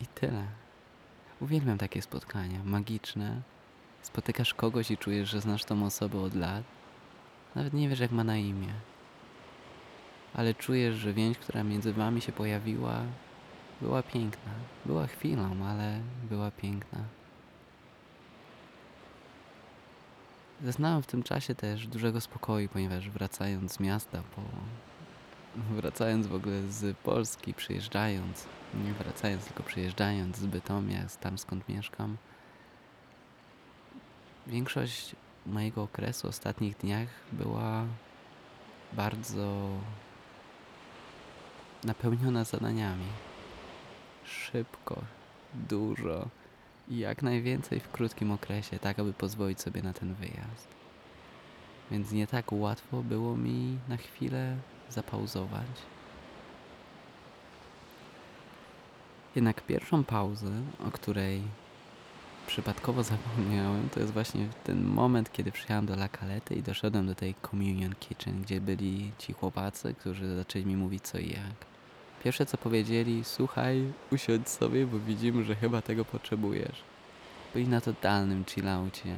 I 0.00 0.06
tyle. 0.06 0.46
Uwielbiam 1.40 1.78
takie 1.78 2.02
spotkania, 2.02 2.64
magiczne. 2.64 3.42
Spotykasz 4.02 4.54
kogoś 4.54 4.90
i 4.90 4.96
czujesz, 4.96 5.30
że 5.30 5.40
znasz 5.40 5.64
tą 5.64 5.86
osobę 5.86 6.20
od 6.20 6.34
lat. 6.34 6.64
Nawet 7.54 7.72
nie 7.72 7.88
wiesz, 7.88 8.00
jak 8.00 8.10
ma 8.10 8.24
na 8.24 8.36
imię. 8.36 8.72
Ale 10.34 10.54
czujesz, 10.54 10.94
że 10.94 11.12
więź, 11.12 11.38
która 11.38 11.64
między 11.64 11.92
wami 11.92 12.20
się 12.20 12.32
pojawiła, 12.32 13.02
była 13.80 14.02
piękna. 14.02 14.52
Była 14.86 15.06
chwilą, 15.06 15.64
ale 15.66 16.00
była 16.30 16.50
piękna. 16.50 16.98
Zaznałem 20.64 21.02
w 21.02 21.06
tym 21.06 21.22
czasie 21.22 21.54
też 21.54 21.86
dużego 21.86 22.20
spokoju, 22.20 22.68
ponieważ 22.68 23.10
wracając 23.10 23.72
z 23.72 23.80
miasta 23.80 24.22
po 24.36 24.42
wracając 25.56 26.26
w 26.26 26.34
ogóle 26.34 26.62
z 26.68 26.96
Polski, 26.96 27.54
przyjeżdżając, 27.54 28.46
nie 28.84 28.92
wracając, 28.92 29.44
tylko 29.44 29.62
przyjeżdżając 29.62 30.36
z 30.36 30.46
Bytomia, 30.46 30.98
tam 31.20 31.38
skąd 31.38 31.68
mieszkam, 31.68 32.16
większość 34.46 35.16
mojego 35.46 35.82
okresu, 35.82 36.28
ostatnich 36.28 36.76
dniach 36.76 37.08
była 37.32 37.84
bardzo 38.92 39.68
napełniona 41.84 42.44
zadaniami. 42.44 43.06
Szybko, 44.24 45.02
dużo 45.54 46.28
i 46.88 46.98
jak 46.98 47.22
najwięcej 47.22 47.80
w 47.80 47.90
krótkim 47.90 48.30
okresie, 48.30 48.78
tak 48.78 48.98
aby 48.98 49.12
pozwolić 49.12 49.60
sobie 49.60 49.82
na 49.82 49.92
ten 49.92 50.14
wyjazd. 50.14 50.68
Więc 51.90 52.12
nie 52.12 52.26
tak 52.26 52.52
łatwo 52.52 53.02
było 53.02 53.36
mi 53.36 53.78
na 53.88 53.96
chwilę 53.96 54.56
zapauzować. 54.90 55.66
Jednak 59.34 59.62
pierwszą 59.62 60.04
pauzę, 60.04 60.50
o 60.88 60.90
której 60.90 61.42
przypadkowo 62.46 63.02
zapomniałem, 63.12 63.88
to 63.88 64.00
jest 64.00 64.12
właśnie 64.12 64.48
ten 64.64 64.84
moment, 64.84 65.32
kiedy 65.32 65.52
przyjechałem 65.52 65.86
do 65.86 65.94
La 65.94 66.08
Calette 66.08 66.54
i 66.54 66.62
doszedłem 66.62 67.06
do 67.06 67.14
tej 67.14 67.34
Communion 67.50 67.94
Kitchen, 68.00 68.42
gdzie 68.42 68.60
byli 68.60 69.12
ci 69.18 69.32
chłopacy, 69.32 69.94
którzy 69.94 70.36
zaczęli 70.36 70.66
mi 70.66 70.76
mówić 70.76 71.02
co 71.02 71.18
i 71.18 71.28
jak. 71.28 71.74
Pierwsze 72.24 72.46
co 72.46 72.58
powiedzieli, 72.58 73.24
słuchaj, 73.24 73.92
usiądź 74.12 74.48
sobie, 74.48 74.86
bo 74.86 74.98
widzimy, 74.98 75.44
że 75.44 75.54
chyba 75.54 75.82
tego 75.82 76.04
potrzebujesz. 76.04 76.82
Byli 77.54 77.68
na 77.68 77.80
totalnym 77.80 78.44
chillaucie. 78.44 79.16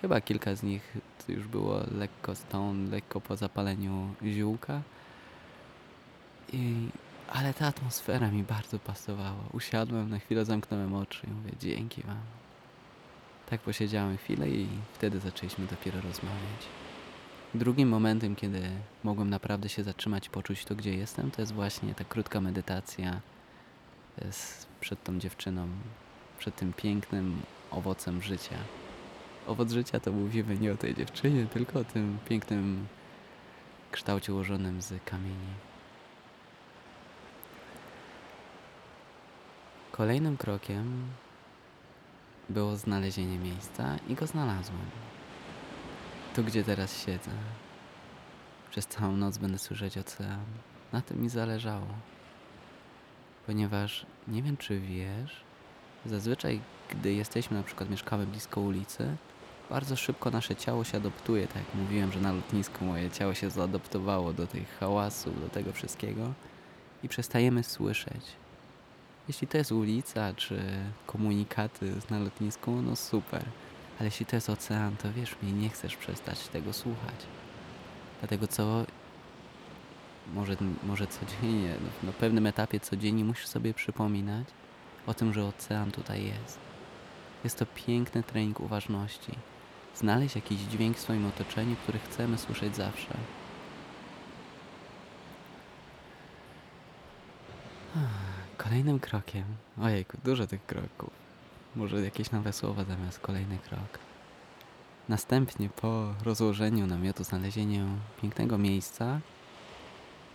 Chyba 0.00 0.20
kilka 0.20 0.54
z 0.54 0.62
nich 0.62 0.96
już 1.28 1.48
było 1.48 1.80
lekko 1.98 2.34
stąd, 2.34 2.90
lekko 2.90 3.20
po 3.20 3.36
zapaleniu 3.36 4.14
ziółka, 4.24 4.82
i, 6.52 6.88
ale 7.28 7.54
ta 7.54 7.66
atmosfera 7.66 8.30
mi 8.30 8.42
bardzo 8.42 8.78
pasowała. 8.78 9.44
Usiadłem, 9.52 10.10
na 10.10 10.18
chwilę 10.18 10.44
zamknąłem 10.44 10.94
oczy 10.94 11.26
i 11.26 11.30
mówię 11.30 11.50
dzięki 11.60 12.02
wam. 12.02 12.20
Tak 13.50 13.60
posiedziałem 13.60 14.16
chwilę 14.16 14.48
i 14.48 14.66
wtedy 14.94 15.20
zaczęliśmy 15.20 15.66
dopiero 15.66 16.00
rozmawiać. 16.00 16.66
Drugim 17.54 17.88
momentem, 17.88 18.36
kiedy 18.36 18.70
mogłem 19.04 19.30
naprawdę 19.30 19.68
się 19.68 19.82
zatrzymać, 19.82 20.28
poczuć 20.28 20.64
to, 20.64 20.74
gdzie 20.74 20.94
jestem, 20.94 21.30
to 21.30 21.42
jest 21.42 21.52
właśnie 21.52 21.94
ta 21.94 22.04
krótka 22.04 22.40
medytacja 22.40 23.20
przed 24.80 25.04
tą 25.04 25.18
dziewczyną, 25.18 25.68
przed 26.38 26.56
tym 26.56 26.72
pięknym 26.72 27.42
owocem 27.70 28.22
życia. 28.22 28.56
Owoc 29.46 29.72
życia 29.72 30.00
to 30.00 30.12
mówimy 30.12 30.58
nie 30.58 30.72
o 30.72 30.76
tej 30.76 30.94
dziewczynie, 30.94 31.46
tylko 31.46 31.80
o 31.80 31.84
tym 31.84 32.18
pięknym 32.28 32.86
kształcie 33.90 34.32
ułożonym 34.32 34.82
z 34.82 34.94
kamieni. 35.04 35.71
Kolejnym 39.92 40.36
krokiem 40.36 41.06
było 42.48 42.76
znalezienie 42.76 43.38
miejsca 43.38 43.96
i 44.08 44.14
go 44.14 44.26
znalazłem. 44.26 44.90
Tu, 46.34 46.44
gdzie 46.44 46.64
teraz 46.64 47.04
siedzę. 47.04 47.30
Przez 48.70 48.86
całą 48.86 49.16
noc 49.16 49.38
będę 49.38 49.58
słyszeć 49.58 49.98
ocean. 49.98 50.44
Na 50.92 51.00
tym 51.00 51.22
mi 51.22 51.28
zależało. 51.28 51.86
Ponieważ 53.46 54.06
nie 54.28 54.42
wiem, 54.42 54.56
czy 54.56 54.80
wiesz, 54.80 55.44
zazwyczaj, 56.06 56.60
gdy 56.90 57.12
jesteśmy, 57.12 57.56
na 57.56 57.62
przykład 57.62 57.90
mieszkamy 57.90 58.26
blisko 58.26 58.60
ulicy, 58.60 59.16
bardzo 59.70 59.96
szybko 59.96 60.30
nasze 60.30 60.56
ciało 60.56 60.84
się 60.84 60.96
adoptuje. 60.96 61.46
Tak 61.46 61.56
jak 61.56 61.74
mówiłem, 61.74 62.12
że 62.12 62.20
na 62.20 62.32
lotnisku 62.32 62.84
moje 62.84 63.10
ciało 63.10 63.34
się 63.34 63.50
zaadoptowało 63.50 64.32
do 64.32 64.46
tych 64.46 64.78
hałasów, 64.78 65.40
do 65.40 65.48
tego 65.48 65.72
wszystkiego 65.72 66.32
i 67.02 67.08
przestajemy 67.08 67.62
słyszeć 67.62 68.41
jeśli 69.28 69.46
to 69.46 69.58
jest 69.58 69.72
ulica 69.72 70.34
czy 70.34 70.62
komunikaty 71.06 71.94
na 72.10 72.18
lotnisku, 72.18 72.82
no 72.82 72.96
super. 72.96 73.44
Ale 73.98 74.06
jeśli 74.06 74.26
to 74.26 74.36
jest 74.36 74.50
ocean, 74.50 74.96
to 74.96 75.12
wiesz 75.12 75.36
mi, 75.42 75.52
nie 75.52 75.68
chcesz 75.68 75.96
przestać 75.96 76.48
tego 76.48 76.72
słuchać. 76.72 77.14
Dlatego 78.20 78.46
co 78.46 78.84
może, 80.34 80.56
może 80.82 81.06
codziennie, 81.06 81.74
no, 81.80 82.06
na 82.06 82.12
pewnym 82.12 82.46
etapie 82.46 82.80
codziennie 82.80 83.24
musisz 83.24 83.46
sobie 83.46 83.74
przypominać 83.74 84.46
o 85.06 85.14
tym, 85.14 85.32
że 85.32 85.44
ocean 85.44 85.90
tutaj 85.90 86.24
jest. 86.24 86.58
Jest 87.44 87.58
to 87.58 87.66
piękny 87.66 88.22
trening 88.22 88.60
uważności. 88.60 89.32
Znaleźć 89.94 90.34
jakiś 90.34 90.60
dźwięk 90.60 90.96
w 90.96 91.00
swoim 91.00 91.26
otoczeniu, 91.26 91.76
który 91.76 91.98
chcemy 91.98 92.38
słyszeć 92.38 92.76
zawsze. 92.76 93.14
Kolejnym 98.72 99.00
krokiem, 99.00 99.44
ojejku, 99.82 100.16
dużo 100.24 100.46
tych 100.46 100.66
kroków. 100.66 101.10
Może 101.76 102.00
jakieś 102.00 102.30
nowe 102.30 102.52
słowa 102.52 102.84
zamiast 102.84 103.18
kolejny 103.18 103.58
krok. 103.58 103.98
Następnie 105.08 105.68
po 105.68 106.14
rozłożeniu 106.24 106.86
namiotu, 106.86 107.24
znalezieniu 107.24 107.86
pięknego 108.22 108.58
miejsca, 108.58 109.20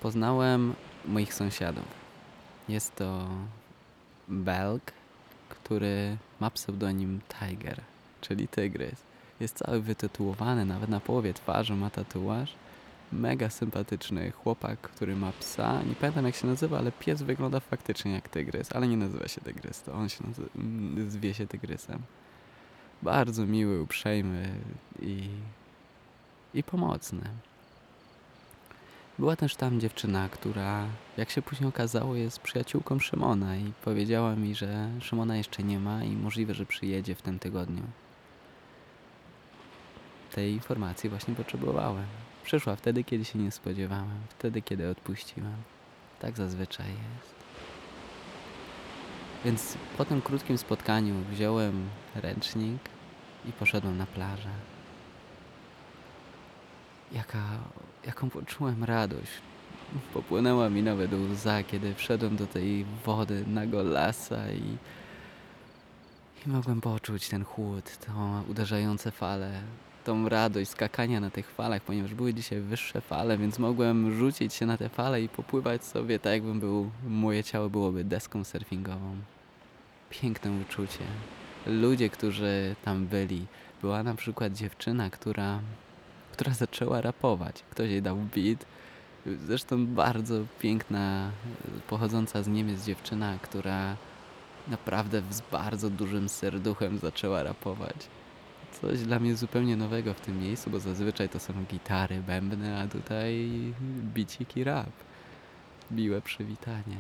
poznałem 0.02 0.74
moich 1.06 1.34
sąsiadów. 1.34 1.86
Jest 2.70 2.96
to 2.96 3.28
Belg, 4.28 4.92
który 5.50 6.18
ma 6.40 6.52
pseudonim 6.52 7.20
Tiger, 7.40 7.82
czyli 8.22 8.48
tygrys. 8.48 9.04
Jest 9.40 9.58
cały 9.58 9.82
wytytułowany, 9.82 10.66
nawet 10.66 10.90
na 10.90 11.00
połowie 11.00 11.34
twarzy 11.34 11.76
ma 11.76 11.90
tatuaż 11.90 12.54
mega 13.12 13.50
sympatyczny 13.50 14.32
chłopak, 14.32 14.80
który 14.82 15.16
ma 15.16 15.32
psa. 15.32 15.84
Nie 15.84 15.96
pamiętam 15.96 16.26
jak 16.26 16.36
się 16.36 16.48
nazywa, 16.48 16.78
ale 16.78 16.92
pies 16.92 17.22
wygląda 17.22 17.60
faktycznie 17.60 18.12
jak 18.12 18.30
tygrys, 18.30 18.72
ale 18.72 18.88
nie 18.88 18.98
nazywa 18.98 19.28
się 19.28 19.42
tygrys, 19.42 19.84
to 19.84 19.94
on 19.94 20.10
się 20.10 20.24
nazywa, 20.28 20.50
zwie 21.08 21.34
się 21.34 21.48
tygrysem. 21.48 22.02
bardzo 23.02 23.46
miły, 23.46 23.82
uprzejmy 23.82 24.50
i, 25.02 25.30
i 26.54 26.64
pomocny. 26.64 27.30
Była 29.20 29.36
też 29.36 29.56
tam 29.56 29.80
dziewczyna, 29.80 30.30
która, 30.30 30.86
jak 31.18 31.30
się 31.30 31.42
później 31.42 31.70
okazało, 31.70 32.16
jest 32.16 32.40
przyjaciółką 32.40 33.00
Szymona 33.00 33.58
i 33.58 33.74
powiedziała 33.84 34.36
mi, 34.36 34.56
że 34.56 34.90
Szymona 35.02 35.38
jeszcze 35.38 35.64
nie 35.64 35.80
ma 35.80 36.04
i 36.04 36.16
możliwe, 36.16 36.54
że 36.54 36.66
przyjedzie 36.66 37.16
w 37.16 37.22
tym 37.22 37.40
tygodniu. 37.40 37.84
Tej 40.32 40.54
informacji 40.54 41.10
właśnie 41.10 41.36
potrzebowałem. 41.36 42.27
Przyszła 42.48 42.76
wtedy, 42.76 43.04
kiedy 43.04 43.26
się 43.26 43.40
nie 43.40 43.52
spodziewałem, 43.52 44.20
wtedy, 44.30 44.62
kiedy 44.62 44.90
odpuściłem. 44.90 45.56
Tak 46.20 46.38
zazwyczaj 46.38 46.86
jest. 46.88 47.36
Więc 49.46 49.78
po 49.98 50.06
tym 50.06 50.22
krótkim 50.22 50.58
spotkaniu 50.58 51.16
wziąłem 51.32 51.90
ręcznik 52.16 52.82
i 53.46 53.52
poszedłem 53.52 53.98
na 53.98 54.06
plażę. 54.06 54.50
Jaka, 57.12 57.44
jaką 58.06 58.30
poczułem 58.30 58.84
radość. 58.84 59.32
Popłynęła 60.14 60.70
mi 60.70 60.84
nawet 60.84 61.12
łza, 61.14 61.64
kiedy 61.64 61.94
wszedłem 61.94 62.36
do 62.36 62.48
tej 62.48 62.86
wody 63.06 63.44
na 63.48 63.66
golasa 63.66 64.52
i, 64.52 64.78
i 66.46 66.50
mogłem 66.50 66.82
poczuć 66.82 67.30
ten 67.30 67.46
chłód, 67.46 67.98
to 68.06 68.44
uderzające 68.50 69.12
fale, 69.12 69.62
tą 70.08 70.30
radość 70.30 70.70
skakania 70.72 71.20
na 71.20 71.30
tych 71.30 71.52
falach, 71.52 71.82
ponieważ 71.82 72.14
były 72.14 72.34
dzisiaj 72.34 72.62
wyższe 72.62 73.02
fale, 73.02 73.38
więc 73.38 73.60
mogłem 73.60 74.18
rzucić 74.20 74.54
się 74.54 74.66
na 74.66 74.78
te 74.78 74.90
fale 74.90 75.22
i 75.22 75.30
popływać 75.30 75.84
sobie 75.84 76.20
tak, 76.20 76.34
jakbym 76.34 76.60
był, 76.60 76.92
moje 77.08 77.44
ciało 77.44 77.70
byłoby 77.70 78.04
deską 78.04 78.44
surfingową. 78.44 79.16
Piękne 80.10 80.52
uczucie. 80.52 81.04
Ludzie, 81.66 82.10
którzy 82.10 82.76
tam 82.86 83.08
byli. 83.08 83.46
Była 83.82 84.04
na 84.04 84.16
przykład 84.16 84.54
dziewczyna, 84.54 85.10
która, 85.10 85.60
która 86.32 86.54
zaczęła 86.54 87.02
rapować. 87.02 87.64
Ktoś 87.70 87.90
jej 87.90 88.02
dał 88.02 88.18
beat. 88.18 88.66
Zresztą 89.46 89.86
bardzo 89.86 90.36
piękna, 90.60 91.32
pochodząca 91.90 92.44
z 92.44 92.48
Niemiec 92.48 92.86
dziewczyna, 92.86 93.38
która 93.42 93.96
naprawdę 94.68 95.22
z 95.32 95.42
bardzo 95.52 95.90
dużym 95.90 96.30
serduchem 96.30 96.98
zaczęła 96.98 97.44
rapować. 97.44 98.17
Coś 98.82 99.00
dla 99.00 99.20
mnie 99.20 99.36
zupełnie 99.36 99.78
nowego 99.78 100.14
w 100.14 100.22
tym 100.22 100.42
miejscu, 100.42 100.70
bo 100.70 100.80
zazwyczaj 100.80 101.30
to 101.30 101.40
są 101.40 101.54
gitary, 101.64 102.20
bębny, 102.28 102.80
a 102.80 102.88
tutaj 102.88 103.50
biciki 104.14 104.64
rap. 104.64 104.90
Miłe 105.92 106.22
przywitanie. 106.22 106.98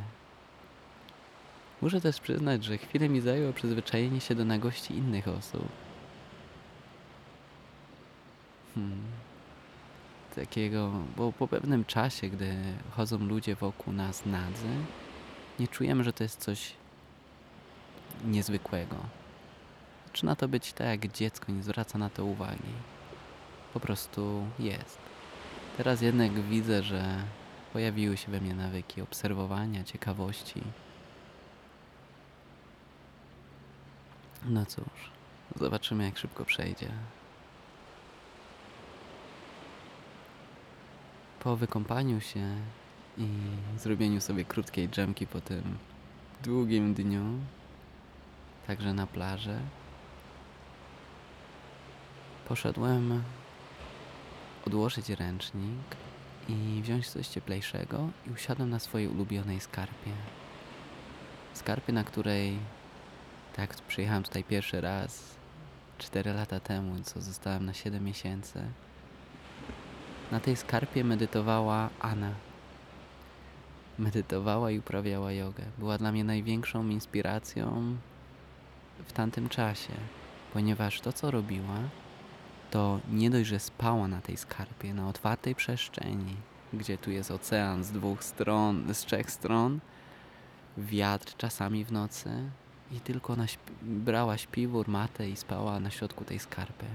Muszę 1.82 2.02
też 2.02 2.20
przyznać, 2.20 2.64
że 2.64 2.78
chwilę 2.78 3.10
mi 3.10 3.22
zajęło 3.22 3.54
przyzwyczajenie 3.54 4.22
się 4.22 4.36
do 4.36 4.46
nagości 4.46 4.94
innych 4.94 5.28
osób. 5.28 5.68
Hmm. 8.76 9.02
Takiego, 10.36 10.92
bo 11.18 11.34
po 11.34 11.48
pewnym 11.48 11.86
czasie, 11.86 12.30
gdy 12.30 12.56
chodzą 12.92 13.18
ludzie 13.18 13.56
wokół 13.56 13.94
nas 13.94 14.26
nadzy, 14.26 14.70
nie 15.60 15.68
czujemy, 15.68 16.04
że 16.04 16.14
to 16.14 16.24
jest 16.24 16.40
coś 16.40 16.74
niezwykłego. 18.26 18.96
Zaczyna 20.08 20.36
to 20.36 20.48
być 20.48 20.74
tak 20.74 20.88
jak 20.88 21.12
dziecko, 21.12 21.52
nie 21.52 21.64
zwraca 21.64 21.98
na 21.98 22.10
to 22.10 22.26
uwagi. 22.26 22.74
Po 23.74 23.80
prostu 23.80 24.48
jest. 24.60 25.00
Teraz 25.78 26.02
jednak 26.02 26.32
widzę, 26.32 26.84
że 26.84 27.24
pojawiły 27.74 28.18
się 28.18 28.32
we 28.32 28.42
mnie 28.42 28.56
nawyki 28.56 29.02
obserwowania, 29.02 29.84
ciekawości. 29.84 30.62
No 34.46 34.66
cóż, 34.66 35.12
zobaczymy 35.56 36.04
jak 36.06 36.18
szybko 36.18 36.46
przejdzie. 36.46 36.90
Po 41.40 41.56
wykąpaniu 41.56 42.22
się 42.22 42.56
i 43.18 43.28
zrobieniu 43.78 44.22
sobie 44.22 44.46
krótkiej 44.46 44.90
dżemki 44.90 45.28
po 45.28 45.42
tym 45.42 45.78
długim 46.44 46.94
dniu, 46.94 47.24
także 48.68 48.94
na 48.94 49.08
plażę, 49.08 49.60
poszedłem 52.48 53.24
odłożyć 54.68 55.10
ręcznik 55.10 55.96
i 56.50 56.82
wziąć 56.84 57.10
coś 57.10 57.28
cieplejszego 57.28 58.10
i 58.28 58.30
usiadłem 58.32 58.70
na 58.70 58.80
swojej 58.80 59.08
ulubionej 59.08 59.60
skarpie. 59.60 60.12
Skarpie, 61.54 61.94
na 61.94 62.04
której 62.04 62.58
tak, 63.56 63.76
przyjechałem 63.76 64.24
tutaj 64.24 64.44
pierwszy 64.44 64.82
raz 64.82 65.36
4 65.98 66.34
lata 66.34 66.60
temu, 66.60 67.04
co 67.04 67.22
zostałem 67.22 67.66
na 67.66 67.74
7 67.74 68.04
miesięcy. 68.04 68.62
Na 70.32 70.40
tej 70.40 70.56
skarpie 70.56 71.04
medytowała 71.04 71.90
Anna. 72.00 72.32
Medytowała 74.00 74.72
i 74.72 74.80
uprawiała 74.80 75.32
jogę. 75.32 75.64
Była 75.78 75.98
dla 75.98 76.12
mnie 76.12 76.24
największą 76.24 76.88
inspiracją 76.88 77.96
w 79.06 79.14
tamtym 79.14 79.50
czasie, 79.50 79.94
ponieważ 80.54 81.02
to, 81.02 81.14
co 81.14 81.32
robiła, 81.32 81.80
to 82.72 83.00
nie 83.12 83.30
dość, 83.30 83.50
że 83.50 83.60
spała 83.60 84.08
na 84.08 84.22
tej 84.22 84.38
skarpie, 84.38 84.94
na 84.94 85.10
otwartej 85.10 85.56
przestrzeni, 85.56 86.36
gdzie 86.74 86.98
tu 86.98 87.12
jest 87.12 87.32
ocean 87.32 87.84
z 87.84 87.92
dwóch 87.92 88.24
stron, 88.24 88.94
z 88.94 89.06
trzech 89.06 89.32
stron, 89.32 89.80
wiatr 90.78 91.36
czasami 91.38 91.86
w 91.86 91.92
nocy, 91.92 92.30
i 92.92 93.00
tylko 93.00 93.34
ona 93.34 93.46
brała 93.82 94.38
śpiwór, 94.38 94.88
matę 94.88 95.30
i 95.30 95.36
spała 95.36 95.80
na 95.80 95.92
środku 95.92 96.26
tej 96.26 96.40
skarpy. 96.40 96.86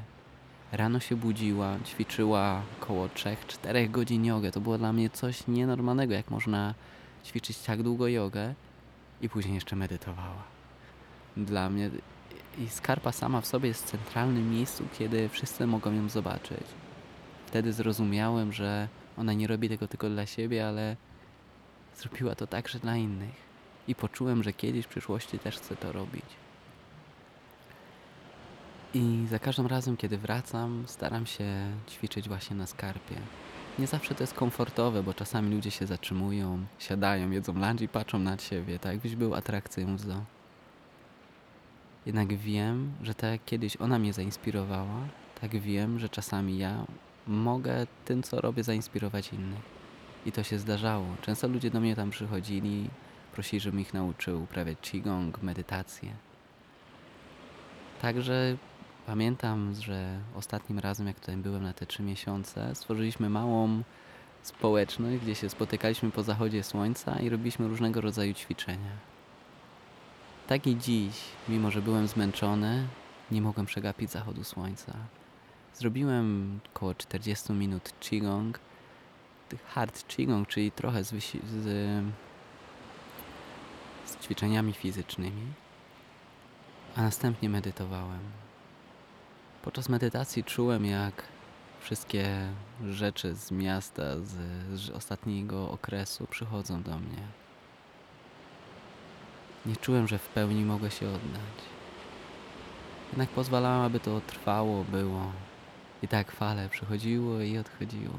Rano 0.73 1.01
się 1.01 1.17
budziła, 1.17 1.77
ćwiczyła 1.85 2.63
około 2.81 3.07
3-4 3.07 3.91
godzin 3.91 4.25
jogę. 4.25 4.53
To 4.53 4.61
było 4.61 4.79
dla 4.79 4.93
mnie 4.93 5.11
coś 5.11 5.47
nienormalnego, 5.47 6.15
jak 6.15 6.31
można 6.31 6.75
ćwiczyć 7.25 7.59
tak 7.59 7.83
długo 7.83 8.09
jogę 8.09 8.55
i 9.21 9.29
później 9.29 9.55
jeszcze 9.55 9.77
medytowała. 9.77 10.43
Dla 11.37 11.71
mnie 11.71 11.91
i 12.59 12.69
skarpa 12.69 13.13
sama 13.13 13.41
w 13.41 13.47
sobie 13.47 13.69
jest 13.69 13.85
w 13.87 13.91
centralnym 13.91 14.51
miejscu, 14.51 14.85
kiedy 14.99 15.29
wszyscy 15.29 15.67
mogą 15.67 15.93
ją 15.93 16.09
zobaczyć. 16.09 16.65
Wtedy 17.47 17.73
zrozumiałem, 17.73 18.53
że 18.53 18.89
ona 19.17 19.33
nie 19.33 19.47
robi 19.47 19.69
tego 19.69 19.89
tylko 19.89 20.09
dla 20.09 20.27
siebie, 20.27 20.69
ale 20.69 20.97
zrobiła 21.97 22.35
to 22.35 22.47
także 22.47 22.79
dla 22.79 22.97
innych 22.97 23.35
i 23.89 23.95
poczułem, 23.95 24.43
że 24.43 24.53
kiedyś 24.53 24.85
w 24.85 24.89
przyszłości 24.89 25.39
też 25.39 25.57
chcę 25.57 25.77
to 25.77 25.93
robić. 25.93 26.25
I 28.95 29.27
za 29.31 29.39
każdym 29.39 29.67
razem, 29.67 29.97
kiedy 29.97 30.19
wracam, 30.19 30.85
staram 30.87 31.27
się 31.27 31.73
ćwiczyć 31.91 32.29
właśnie 32.29 32.57
na 32.57 32.67
skarpie. 32.67 33.17
Nie 33.79 33.87
zawsze 33.87 34.15
to 34.15 34.23
jest 34.23 34.35
komfortowe, 34.35 35.03
bo 35.03 35.15
czasami 35.15 35.55
ludzie 35.55 35.71
się 35.71 35.87
zatrzymują, 35.87 36.65
siadają, 36.79 37.31
jedzą 37.31 37.53
lunch 37.53 37.81
i 37.81 37.89
patrzą 37.89 38.19
na 38.19 38.39
siebie, 38.39 38.79
tak 38.79 38.93
jakbyś 38.93 39.17
był 39.17 39.35
atrakcją 39.35 39.97
w 39.97 40.01
zoo. 40.01 40.25
Jednak 42.07 42.37
wiem, 42.37 42.93
że 43.03 43.15
tak 43.15 43.45
kiedyś 43.45 43.77
ona 43.77 43.99
mnie 43.99 44.13
zainspirowała, 44.13 45.01
tak 45.41 45.51
wiem, 45.51 45.99
że 45.99 46.09
czasami 46.09 46.59
ja 46.59 46.85
mogę 47.27 47.87
tym, 48.05 48.23
co 48.23 48.41
robię, 48.41 48.65
zainspirować 48.65 49.33
innych. 49.33 49.63
I 50.27 50.33
to 50.33 50.43
się 50.43 50.59
zdarzało. 50.59 51.07
Często 51.23 51.49
ludzie 51.49 51.71
do 51.71 51.81
mnie 51.81 51.97
tam 51.97 52.11
przychodzili, 52.11 52.89
Prosili, 53.33 53.61
żebym 53.61 53.81
ich 53.81 53.95
nauczył 53.95 54.43
uprawiać 54.43 54.79
qigong, 54.81 55.43
medytację. 55.43 56.13
Także 58.03 58.57
pamiętam, 59.07 59.75
że 59.75 60.21
ostatnim 60.35 60.79
razem, 60.79 61.07
jak 61.07 61.21
tutaj 61.21 61.37
byłem 61.37 61.63
na 61.63 61.73
te 61.73 61.87
trzy 61.87 62.03
miesiące, 62.03 62.75
stworzyliśmy 62.75 63.31
małą 63.31 63.83
społeczność, 64.43 65.23
gdzie 65.23 65.35
się 65.35 65.49
spotykaliśmy 65.49 66.11
po 66.11 66.23
zachodzie 66.23 66.63
słońca 66.63 67.21
i 67.21 67.29
robiliśmy 67.29 67.69
różnego 67.69 68.01
rodzaju 68.01 68.35
ćwiczenia. 68.35 69.12
Tak 70.47 70.67
i 70.67 70.77
dziś, 70.77 71.15
mimo 71.49 71.71
że 71.71 71.83
byłem 71.83 72.09
zmęczony, 72.09 72.87
nie 73.31 73.43
mogłem 73.43 73.67
przegapić 73.67 74.11
zachodu 74.11 74.45
słońca. 74.45 74.93
Zrobiłem 75.75 76.61
około 76.75 76.95
40 76.95 77.53
minut 77.53 77.93
qigong, 78.01 78.59
hard 79.67 80.07
qigong, 80.07 80.49
czyli 80.49 80.73
trochę 80.73 81.05
z, 81.05 81.11
z 81.45 82.05
z 84.07 84.25
ćwiczeniami 84.25 84.73
fizycznymi, 84.73 85.53
a 86.97 87.03
następnie 87.03 87.49
medytowałem. 87.49 88.21
Podczas 89.63 89.89
medytacji 89.89 90.45
czułem, 90.45 90.87
jak 90.87 91.23
wszystkie 91.81 92.49
rzeczy 92.85 93.35
z 93.35 93.51
miasta, 93.51 94.03
z, 94.21 94.35
z 94.81 94.91
ostatniego 94.91 95.71
okresu 95.71 96.27
przychodzą 96.27 96.83
do 96.83 96.99
mnie. 96.99 97.42
Nie 99.67 99.77
czułem, 99.77 100.09
że 100.09 100.19
w 100.19 100.29
pełni 100.29 100.65
mogę 100.65 100.91
się 100.91 101.09
oddać. 101.09 101.59
Jednak 103.09 103.29
pozwalałem, 103.29 103.81
aby 103.81 104.01
to 104.01 104.21
trwało, 104.21 104.85
było. 104.85 105.33
I 106.03 106.09
tak 106.09 106.33
fale 106.33 106.69
przychodziło 106.69 107.41
i 107.41 107.59
odchodziło. 107.59 108.19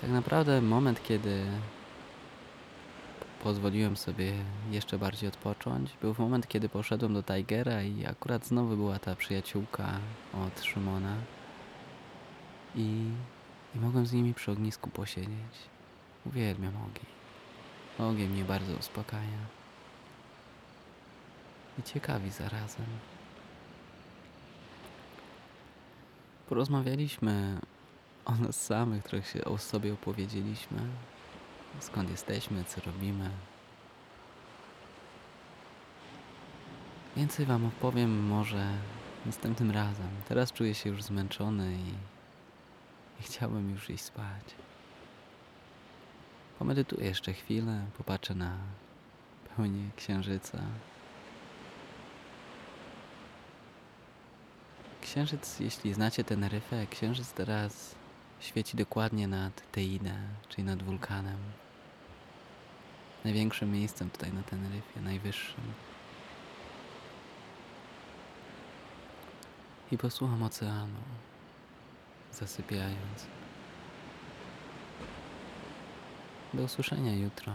Tak 0.00 0.10
naprawdę 0.10 0.62
moment, 0.62 1.02
kiedy 1.02 1.46
pozwoliłem 3.42 3.96
sobie 3.96 4.32
jeszcze 4.70 4.98
bardziej 4.98 5.28
odpocząć, 5.28 5.96
był 6.02 6.14
moment, 6.18 6.48
kiedy 6.48 6.68
poszedłem 6.68 7.14
do 7.14 7.22
Tigera 7.22 7.82
i 7.82 8.06
akurat 8.06 8.46
znowu 8.46 8.76
była 8.76 8.98
ta 8.98 9.16
przyjaciółka 9.16 10.00
od 10.34 10.64
Szymona 10.64 11.16
i, 12.74 13.10
i 13.74 13.78
mogłem 13.78 14.06
z 14.06 14.12
nimi 14.12 14.34
przy 14.34 14.50
ognisku 14.52 14.90
posiedzieć. 14.90 15.54
Uwielbiam 16.26 16.72
ogień. 16.76 17.06
Ogień 17.98 18.28
mnie 18.28 18.44
bardzo 18.44 18.72
uspokaja. 18.76 19.38
I 21.78 21.82
ciekawi 21.82 22.30
zarazem. 22.30 22.86
Porozmawialiśmy 26.48 27.58
o 28.24 28.34
nas 28.34 28.60
samych, 28.60 29.04
trochę 29.04 29.26
się 29.26 29.44
o 29.44 29.58
sobie 29.58 29.92
opowiedzieliśmy. 29.92 30.78
Skąd 31.80 32.10
jesteśmy, 32.10 32.64
co 32.64 32.80
robimy. 32.80 33.30
Więcej 37.16 37.46
Wam 37.46 37.66
opowiem 37.66 38.26
może 38.26 38.66
następnym 39.26 39.70
razem. 39.70 40.08
Teraz 40.28 40.52
czuję 40.52 40.74
się 40.74 40.90
już 40.90 41.02
zmęczony 41.02 41.74
i, 41.74 41.90
i 43.20 43.22
chciałbym 43.22 43.70
już 43.70 43.90
iść 43.90 44.04
spać. 44.04 44.44
Pomedytuję 46.58 47.06
jeszcze 47.06 47.32
chwilę, 47.32 47.86
popatrzę 47.98 48.34
na 48.34 48.56
pełnię 49.56 49.90
księżyca. 49.96 50.58
Księżyc, 55.00 55.60
jeśli 55.60 55.94
znacie 55.94 56.24
Teneryfę, 56.24 56.86
księżyc 56.86 57.32
teraz 57.32 57.94
świeci 58.40 58.76
dokładnie 58.76 59.28
nad 59.28 59.72
Teide, 59.72 60.14
czyli 60.48 60.64
nad 60.64 60.82
wulkanem. 60.82 61.38
Największym 63.24 63.72
miejscem 63.72 64.10
tutaj 64.10 64.32
na 64.32 64.42
Teneryfie, 64.42 65.00
najwyższym. 65.00 65.64
I 69.92 69.98
posłucham 69.98 70.42
oceanu, 70.42 71.00
zasypiając. 72.32 73.26
Do 76.54 76.62
usłyszenia 76.62 77.14
jutro. 77.14 77.52